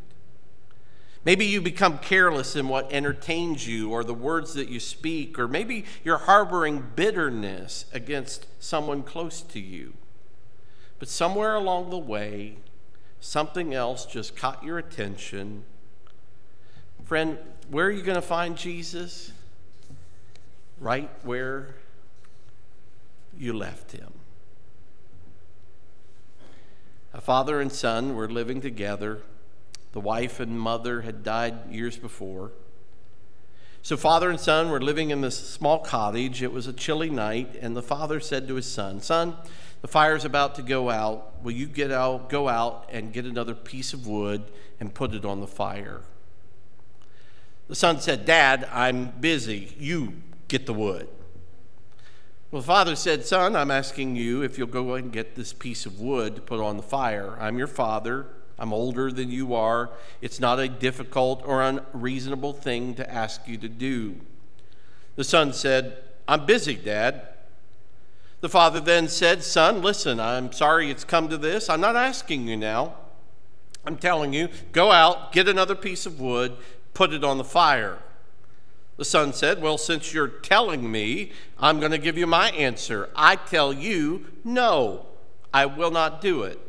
Maybe 1.23 1.45
you 1.45 1.59
become 1.59 1.97
careless 1.97 2.55
in 2.55 2.67
what 2.67 2.93
entertains 2.93 3.67
you 3.67 3.89
or 3.89 4.03
the 4.03 4.13
words 4.13 4.53
that 4.53 4.69
you 4.69 4.79
speak, 4.79 5.39
or 5.39 5.47
maybe 5.47 5.85
you're 6.03 6.19
harboring 6.19 6.91
bitterness 6.95 7.85
against 7.91 8.45
someone 8.59 9.01
close 9.01 9.41
to 9.41 9.59
you. 9.59 9.93
But 10.99 11.09
somewhere 11.09 11.55
along 11.55 11.89
the 11.89 11.97
way, 11.97 12.57
something 13.19 13.73
else 13.73 14.05
just 14.05 14.35
caught 14.35 14.63
your 14.63 14.77
attention. 14.77 15.63
Friend, 17.05 17.39
where 17.69 17.87
are 17.87 17.91
you 17.91 18.03
going 18.03 18.15
to 18.15 18.21
find 18.21 18.55
Jesus? 18.55 19.31
Right 20.79 21.09
where 21.23 21.75
you 23.37 23.53
left 23.53 23.91
him. 23.91 24.13
A 27.13 27.21
father 27.21 27.61
and 27.61 27.71
son 27.71 28.15
were 28.15 28.29
living 28.29 28.59
together. 28.59 29.21
The 29.93 30.01
wife 30.01 30.41
and 30.41 30.59
mother 30.59 31.01
had 31.01 31.23
died 31.23 31.71
years 31.71 31.97
before. 31.97 32.51
So, 33.81 33.95
father 33.95 34.29
and 34.29 34.39
son 34.39 34.69
were 34.69 34.81
living 34.81 35.11
in 35.11 35.21
this 35.21 35.37
small 35.37 35.79
cottage. 35.79 36.41
It 36.41 36.51
was 36.51 36.67
a 36.67 36.73
chilly 36.73 37.09
night, 37.09 37.55
and 37.61 37.77
the 37.77 37.83
father 37.83 38.19
said 38.19 38.47
to 38.47 38.55
his 38.55 38.65
son, 38.65 38.99
Son, 38.99 39.37
The 39.81 39.87
fire's 39.87 40.25
about 40.25 40.55
to 40.55 40.63
go 40.63 40.89
out. 40.89 41.41
Will 41.43 41.51
you 41.51 41.67
get 41.67 41.91
out, 41.91 42.27
go 42.27 42.49
out 42.49 42.89
and 42.91 43.13
get 43.13 43.25
another 43.25 43.53
piece 43.53 43.93
of 43.93 44.07
wood 44.07 44.51
and 44.79 44.93
put 44.93 45.13
it 45.13 45.23
on 45.23 45.39
the 45.39 45.47
fire? 45.47 46.01
The 47.67 47.75
son 47.75 48.01
said, 48.01 48.25
Dad, 48.25 48.67
I'm 48.71 49.13
busy. 49.21 49.75
You 49.79 50.13
get 50.57 50.65
the 50.65 50.73
wood. 50.73 51.09
Well, 52.49 52.61
the 52.61 52.67
father 52.67 52.95
said, 52.95 53.25
Son, 53.25 53.57
I'm 53.57 53.71
asking 53.71 54.15
you 54.15 54.41
if 54.41 54.57
you'll 54.57 54.67
go 54.67 54.93
and 54.93 55.11
get 55.11 55.35
this 55.35 55.51
piece 55.51 55.85
of 55.85 55.99
wood 55.99 56.37
to 56.37 56.41
put 56.41 56.61
on 56.61 56.77
the 56.77 56.83
fire. 56.83 57.37
I'm 57.41 57.57
your 57.57 57.67
father. 57.67 58.27
I'm 58.57 58.71
older 58.71 59.11
than 59.11 59.29
you 59.29 59.53
are. 59.53 59.89
It's 60.21 60.39
not 60.39 60.61
a 60.61 60.69
difficult 60.69 61.43
or 61.45 61.61
unreasonable 61.61 62.53
thing 62.53 62.95
to 62.95 63.11
ask 63.11 63.45
you 63.49 63.57
to 63.57 63.67
do. 63.67 64.15
The 65.17 65.25
son 65.25 65.51
said, 65.51 65.97
I'm 66.25 66.45
busy, 66.45 66.75
Dad. 66.75 67.27
The 68.39 68.47
father 68.47 68.79
then 68.79 69.09
said, 69.09 69.43
Son, 69.43 69.81
listen, 69.81 70.21
I'm 70.21 70.53
sorry 70.53 70.89
it's 70.89 71.03
come 71.03 71.27
to 71.27 71.37
this. 71.37 71.69
I'm 71.69 71.81
not 71.81 71.97
asking 71.97 72.47
you 72.47 72.55
now. 72.55 72.95
I'm 73.85 73.97
telling 73.97 74.31
you, 74.31 74.47
go 74.71 74.93
out, 74.93 75.33
get 75.33 75.49
another 75.49 75.75
piece 75.75 76.05
of 76.05 76.21
wood, 76.21 76.55
put 76.93 77.11
it 77.11 77.25
on 77.25 77.37
the 77.37 77.43
fire. 77.43 77.99
The 78.97 79.05
son 79.05 79.33
said, 79.33 79.61
Well, 79.61 79.77
since 79.77 80.13
you're 80.13 80.27
telling 80.27 80.89
me, 80.89 81.31
I'm 81.59 81.79
going 81.79 81.91
to 81.91 81.97
give 81.97 82.17
you 82.17 82.27
my 82.27 82.49
answer. 82.51 83.09
I 83.15 83.35
tell 83.35 83.73
you, 83.73 84.25
no, 84.43 85.05
I 85.53 85.65
will 85.65 85.91
not 85.91 86.21
do 86.21 86.43
it. 86.43 86.59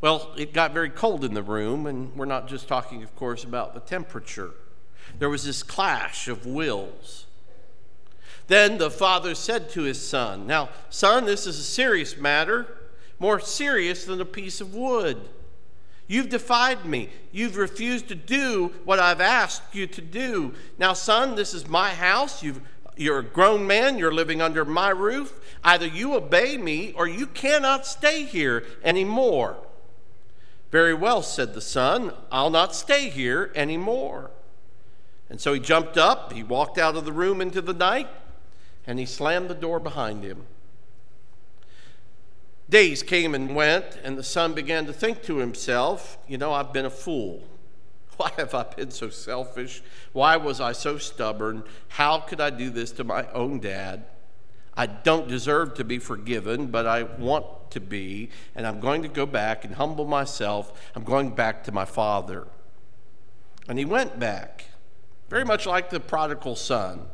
Well, 0.00 0.32
it 0.36 0.52
got 0.52 0.72
very 0.72 0.90
cold 0.90 1.24
in 1.24 1.34
the 1.34 1.42
room, 1.42 1.86
and 1.86 2.14
we're 2.14 2.24
not 2.24 2.46
just 2.46 2.68
talking, 2.68 3.02
of 3.02 3.14
course, 3.16 3.42
about 3.42 3.74
the 3.74 3.80
temperature. 3.80 4.52
There 5.18 5.28
was 5.28 5.44
this 5.44 5.64
clash 5.64 6.28
of 6.28 6.46
wills. 6.46 7.26
Then 8.46 8.78
the 8.78 8.90
father 8.90 9.34
said 9.34 9.70
to 9.70 9.82
his 9.82 10.00
son, 10.00 10.46
Now, 10.46 10.68
son, 10.88 11.26
this 11.26 11.46
is 11.46 11.58
a 11.58 11.64
serious 11.64 12.16
matter, 12.16 12.78
more 13.18 13.40
serious 13.40 14.04
than 14.04 14.20
a 14.20 14.24
piece 14.24 14.60
of 14.60 14.74
wood. 14.74 15.28
You've 16.08 16.30
defied 16.30 16.86
me. 16.86 17.10
You've 17.32 17.58
refused 17.58 18.08
to 18.08 18.14
do 18.14 18.72
what 18.84 18.98
I've 18.98 19.20
asked 19.20 19.74
you 19.74 19.86
to 19.86 20.00
do. 20.00 20.54
Now, 20.78 20.94
son, 20.94 21.34
this 21.34 21.52
is 21.52 21.68
my 21.68 21.90
house. 21.90 22.42
you 22.42 23.12
are 23.12 23.18
a 23.18 23.22
grown 23.22 23.66
man. 23.66 23.98
You're 23.98 24.12
living 24.12 24.40
under 24.40 24.64
my 24.64 24.88
roof. 24.88 25.38
Either 25.62 25.86
you 25.86 26.14
obey 26.14 26.56
me 26.56 26.92
or 26.94 27.06
you 27.06 27.26
cannot 27.26 27.86
stay 27.86 28.24
here 28.24 28.64
anymore. 28.82 29.58
Very 30.70 30.94
well, 30.94 31.22
said 31.22 31.52
the 31.52 31.60
son. 31.60 32.12
I'll 32.32 32.50
not 32.50 32.74
stay 32.74 33.10
here 33.10 33.52
anymore. 33.54 34.30
And 35.28 35.38
so 35.38 35.52
he 35.52 35.60
jumped 35.60 35.98
up. 35.98 36.32
He 36.32 36.42
walked 36.42 36.78
out 36.78 36.96
of 36.96 37.04
the 37.04 37.12
room 37.12 37.42
into 37.42 37.60
the 37.60 37.74
night 37.74 38.08
and 38.86 38.98
he 38.98 39.04
slammed 39.04 39.50
the 39.50 39.54
door 39.54 39.78
behind 39.78 40.24
him. 40.24 40.46
Days 42.68 43.02
came 43.02 43.34
and 43.34 43.54
went, 43.54 43.98
and 44.04 44.18
the 44.18 44.22
son 44.22 44.52
began 44.52 44.84
to 44.86 44.92
think 44.92 45.22
to 45.22 45.38
himself, 45.38 46.18
You 46.28 46.38
know, 46.38 46.52
I've 46.52 46.72
been 46.72 46.84
a 46.84 46.90
fool. 46.90 47.42
Why 48.18 48.30
have 48.36 48.54
I 48.54 48.64
been 48.64 48.90
so 48.90 49.10
selfish? 49.10 49.82
Why 50.12 50.36
was 50.36 50.60
I 50.60 50.72
so 50.72 50.98
stubborn? 50.98 51.62
How 51.88 52.18
could 52.18 52.40
I 52.40 52.50
do 52.50 52.68
this 52.68 52.90
to 52.92 53.04
my 53.04 53.30
own 53.32 53.60
dad? 53.60 54.06
I 54.76 54.86
don't 54.86 55.28
deserve 55.28 55.74
to 55.74 55.84
be 55.84 55.98
forgiven, 55.98 56.66
but 56.66 56.86
I 56.86 57.04
want 57.04 57.46
to 57.70 57.80
be, 57.80 58.30
and 58.54 58.66
I'm 58.66 58.80
going 58.80 59.02
to 59.02 59.08
go 59.08 59.24
back 59.24 59.64
and 59.64 59.74
humble 59.74 60.04
myself. 60.04 60.90
I'm 60.94 61.04
going 61.04 61.30
back 61.30 61.64
to 61.64 61.72
my 61.72 61.84
father. 61.84 62.48
And 63.68 63.78
he 63.78 63.84
went 63.84 64.18
back, 64.18 64.66
very 65.28 65.44
much 65.44 65.66
like 65.66 65.90
the 65.90 66.00
prodigal 66.00 66.56
son. 66.56 67.06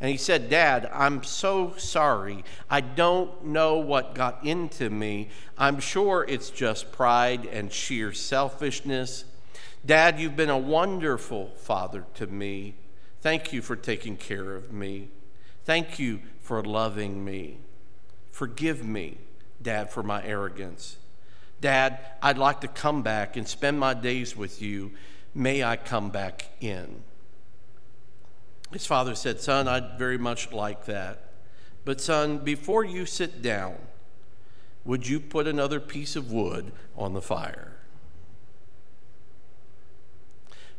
And 0.00 0.10
he 0.10 0.16
said, 0.16 0.48
Dad, 0.48 0.88
I'm 0.92 1.24
so 1.24 1.74
sorry. 1.76 2.44
I 2.70 2.80
don't 2.80 3.46
know 3.46 3.78
what 3.78 4.14
got 4.14 4.44
into 4.44 4.90
me. 4.90 5.28
I'm 5.56 5.80
sure 5.80 6.24
it's 6.28 6.50
just 6.50 6.92
pride 6.92 7.46
and 7.46 7.72
sheer 7.72 8.12
selfishness. 8.12 9.24
Dad, 9.84 10.20
you've 10.20 10.36
been 10.36 10.50
a 10.50 10.58
wonderful 10.58 11.50
father 11.56 12.04
to 12.14 12.26
me. 12.28 12.74
Thank 13.20 13.52
you 13.52 13.60
for 13.60 13.74
taking 13.74 14.16
care 14.16 14.54
of 14.54 14.72
me. 14.72 15.08
Thank 15.64 15.98
you 15.98 16.20
for 16.40 16.62
loving 16.62 17.24
me. 17.24 17.58
Forgive 18.30 18.84
me, 18.84 19.18
Dad, 19.60 19.90
for 19.90 20.04
my 20.04 20.24
arrogance. 20.24 20.96
Dad, 21.60 21.98
I'd 22.22 22.38
like 22.38 22.60
to 22.60 22.68
come 22.68 23.02
back 23.02 23.36
and 23.36 23.48
spend 23.48 23.80
my 23.80 23.94
days 23.94 24.36
with 24.36 24.62
you. 24.62 24.92
May 25.34 25.64
I 25.64 25.76
come 25.76 26.10
back 26.10 26.46
in? 26.60 27.02
His 28.72 28.86
father 28.86 29.14
said, 29.14 29.40
Son, 29.40 29.66
I'd 29.66 29.98
very 29.98 30.18
much 30.18 30.52
like 30.52 30.84
that. 30.84 31.30
But, 31.84 32.00
son, 32.00 32.38
before 32.38 32.84
you 32.84 33.06
sit 33.06 33.40
down, 33.40 33.76
would 34.84 35.08
you 35.08 35.20
put 35.20 35.46
another 35.46 35.80
piece 35.80 36.16
of 36.16 36.30
wood 36.30 36.72
on 36.96 37.14
the 37.14 37.22
fire? 37.22 37.76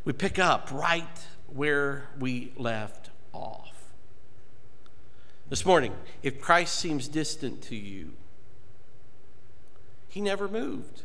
We 0.05 0.13
pick 0.13 0.39
up 0.39 0.69
right 0.71 1.25
where 1.47 2.09
we 2.19 2.53
left 2.57 3.09
off. 3.33 3.73
This 5.49 5.65
morning, 5.65 5.93
if 6.21 6.39
Christ 6.39 6.75
seems 6.75 7.07
distant 7.07 7.61
to 7.63 7.75
you, 7.75 8.13
he 10.07 10.21
never 10.21 10.47
moved. 10.47 11.03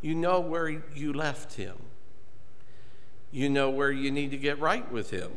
You 0.00 0.14
know 0.14 0.38
where 0.38 0.68
you 0.68 1.12
left 1.12 1.54
him 1.54 1.76
you 3.34 3.48
know 3.48 3.68
where 3.68 3.90
you 3.90 4.12
need 4.12 4.30
to 4.30 4.36
get 4.36 4.60
right 4.60 4.90
with 4.92 5.10
Him. 5.10 5.32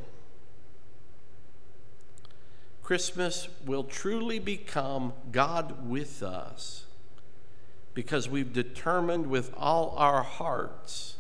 Christmas 2.84 3.48
will 3.66 3.84
truly 3.84 4.38
become 4.38 5.14
God 5.32 5.90
with 5.90 6.22
us 6.22 6.86
because 7.96 8.30
we've 8.30 8.54
determined 8.54 9.26
with 9.26 9.52
all 9.58 9.96
our 9.98 10.22
hearts 10.22 11.16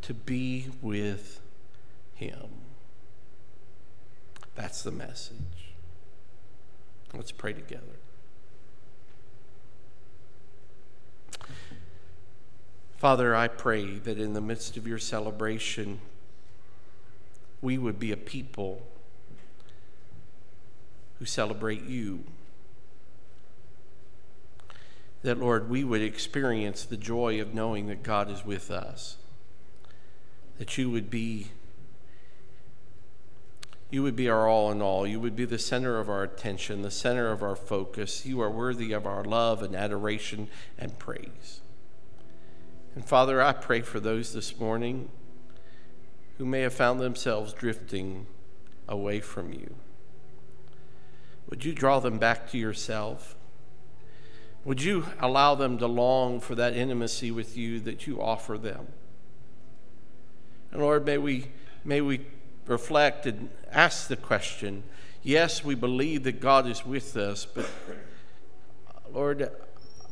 to 0.00 0.14
be 0.14 0.68
with 0.80 1.42
Him. 2.14 2.48
That's 4.54 4.82
the 4.82 4.90
message. 4.90 5.74
Let's 7.12 7.30
pray 7.30 7.52
together. 7.52 7.99
Father, 13.00 13.34
I 13.34 13.48
pray 13.48 13.96
that 13.96 14.18
in 14.18 14.34
the 14.34 14.42
midst 14.42 14.76
of 14.76 14.86
your 14.86 14.98
celebration, 14.98 16.02
we 17.62 17.78
would 17.78 17.98
be 17.98 18.12
a 18.12 18.16
people 18.18 18.86
who 21.18 21.24
celebrate 21.24 21.84
you. 21.84 22.24
That, 25.22 25.38
Lord, 25.38 25.70
we 25.70 25.82
would 25.82 26.02
experience 26.02 26.84
the 26.84 26.98
joy 26.98 27.40
of 27.40 27.54
knowing 27.54 27.86
that 27.86 28.02
God 28.02 28.30
is 28.30 28.44
with 28.44 28.70
us. 28.70 29.16
That 30.58 30.76
you 30.76 30.90
would 30.90 31.08
be 31.08 31.52
you 33.88 34.02
would 34.02 34.14
be 34.14 34.28
our 34.28 34.46
all 34.46 34.70
in 34.70 34.82
all. 34.82 35.06
You 35.06 35.20
would 35.20 35.34
be 35.34 35.46
the 35.46 35.58
center 35.58 35.98
of 35.98 36.10
our 36.10 36.22
attention, 36.22 36.82
the 36.82 36.90
center 36.90 37.32
of 37.32 37.42
our 37.42 37.56
focus. 37.56 38.26
You 38.26 38.42
are 38.42 38.50
worthy 38.50 38.92
of 38.92 39.06
our 39.06 39.24
love 39.24 39.62
and 39.62 39.74
adoration 39.74 40.48
and 40.78 40.98
praise. 40.98 41.62
And 42.94 43.04
Father, 43.04 43.40
I 43.40 43.52
pray 43.52 43.82
for 43.82 44.00
those 44.00 44.32
this 44.32 44.58
morning 44.58 45.10
who 46.38 46.44
may 46.44 46.62
have 46.62 46.74
found 46.74 47.00
themselves 47.00 47.52
drifting 47.52 48.26
away 48.88 49.20
from 49.20 49.52
you. 49.52 49.76
Would 51.48 51.64
you 51.64 51.72
draw 51.72 52.00
them 52.00 52.18
back 52.18 52.50
to 52.50 52.58
yourself? 52.58 53.36
Would 54.64 54.82
you 54.82 55.06
allow 55.20 55.54
them 55.54 55.78
to 55.78 55.86
long 55.86 56.40
for 56.40 56.54
that 56.56 56.76
intimacy 56.76 57.30
with 57.30 57.56
you 57.56 57.78
that 57.80 58.06
you 58.06 58.20
offer 58.20 58.58
them? 58.58 58.88
And 60.72 60.82
Lord, 60.82 61.06
may 61.06 61.18
we, 61.18 61.46
may 61.84 62.00
we 62.00 62.20
reflect 62.66 63.26
and 63.26 63.50
ask 63.72 64.08
the 64.08 64.16
question 64.16 64.82
yes, 65.22 65.64
we 65.64 65.74
believe 65.74 66.24
that 66.24 66.40
God 66.40 66.66
is 66.66 66.84
with 66.86 67.16
us, 67.16 67.44
but 67.44 67.68
Lord, 69.12 69.50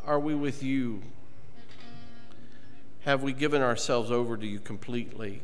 are 0.05 0.21
we 0.21 0.35
with 0.35 0.63
you? 0.63 1.03
Have 3.01 3.23
we 3.23 3.33
given 3.33 3.63
ourselves 3.63 4.11
over 4.11 4.37
to 4.37 4.47
you 4.47 4.59
completely? 4.59 5.43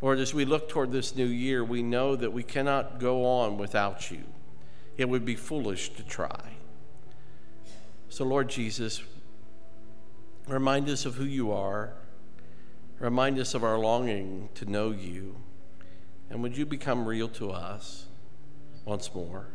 Lord, 0.00 0.20
as 0.20 0.32
we 0.32 0.44
look 0.44 0.68
toward 0.68 0.92
this 0.92 1.16
new 1.16 1.26
year, 1.26 1.64
we 1.64 1.82
know 1.82 2.14
that 2.14 2.32
we 2.32 2.42
cannot 2.42 3.00
go 3.00 3.24
on 3.24 3.58
without 3.58 4.10
you. 4.10 4.22
It 4.96 5.08
would 5.08 5.24
be 5.24 5.34
foolish 5.34 5.90
to 5.90 6.02
try. 6.02 6.52
So, 8.08 8.24
Lord 8.24 8.48
Jesus, 8.48 9.02
remind 10.46 10.88
us 10.88 11.04
of 11.04 11.16
who 11.16 11.24
you 11.24 11.52
are. 11.52 11.94
Remind 13.00 13.38
us 13.38 13.54
of 13.54 13.62
our 13.62 13.78
longing 13.78 14.48
to 14.54 14.66
know 14.66 14.90
you. 14.90 15.36
And 16.30 16.42
would 16.42 16.56
you 16.56 16.66
become 16.66 17.06
real 17.06 17.28
to 17.30 17.50
us 17.50 18.06
once 18.84 19.14
more? 19.14 19.46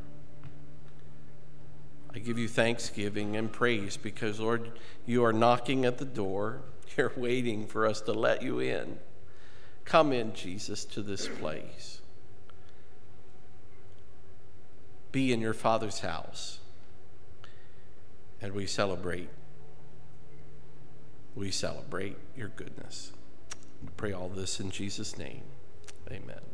I 2.16 2.20
give 2.20 2.38
you 2.38 2.48
thanksgiving 2.48 3.36
and 3.36 3.52
praise 3.52 3.98
because, 3.98 4.40
Lord, 4.40 4.72
you 5.06 5.24
are 5.26 5.34
knocking 5.34 5.86
at 5.86 5.98
the 5.98 6.06
door. 6.06 6.62
You're 6.98 7.14
waiting 7.16 7.66
for 7.66 7.88
us 7.88 8.02
to 8.02 8.14
let 8.14 8.44
you 8.44 8.60
in. 8.60 9.00
Come 9.84 10.14
in, 10.14 10.34
Jesus, 10.34 10.86
to 10.86 11.02
this 11.02 11.28
place. 11.28 12.02
be 15.14 15.32
in 15.32 15.40
your 15.40 15.54
Father's 15.54 16.00
house. 16.00 16.60
And 18.42 18.52
we 18.52 18.68
celebrate, 18.68 19.30
we 21.34 21.50
celebrate 21.50 22.18
your 22.36 22.50
goodness. 22.50 23.14
We 23.82 23.90
pray 23.96 24.12
all 24.12 24.28
this 24.28 24.60
in 24.60 24.70
Jesus' 24.70 25.18
name. 25.18 25.44
Amen. 26.12 26.53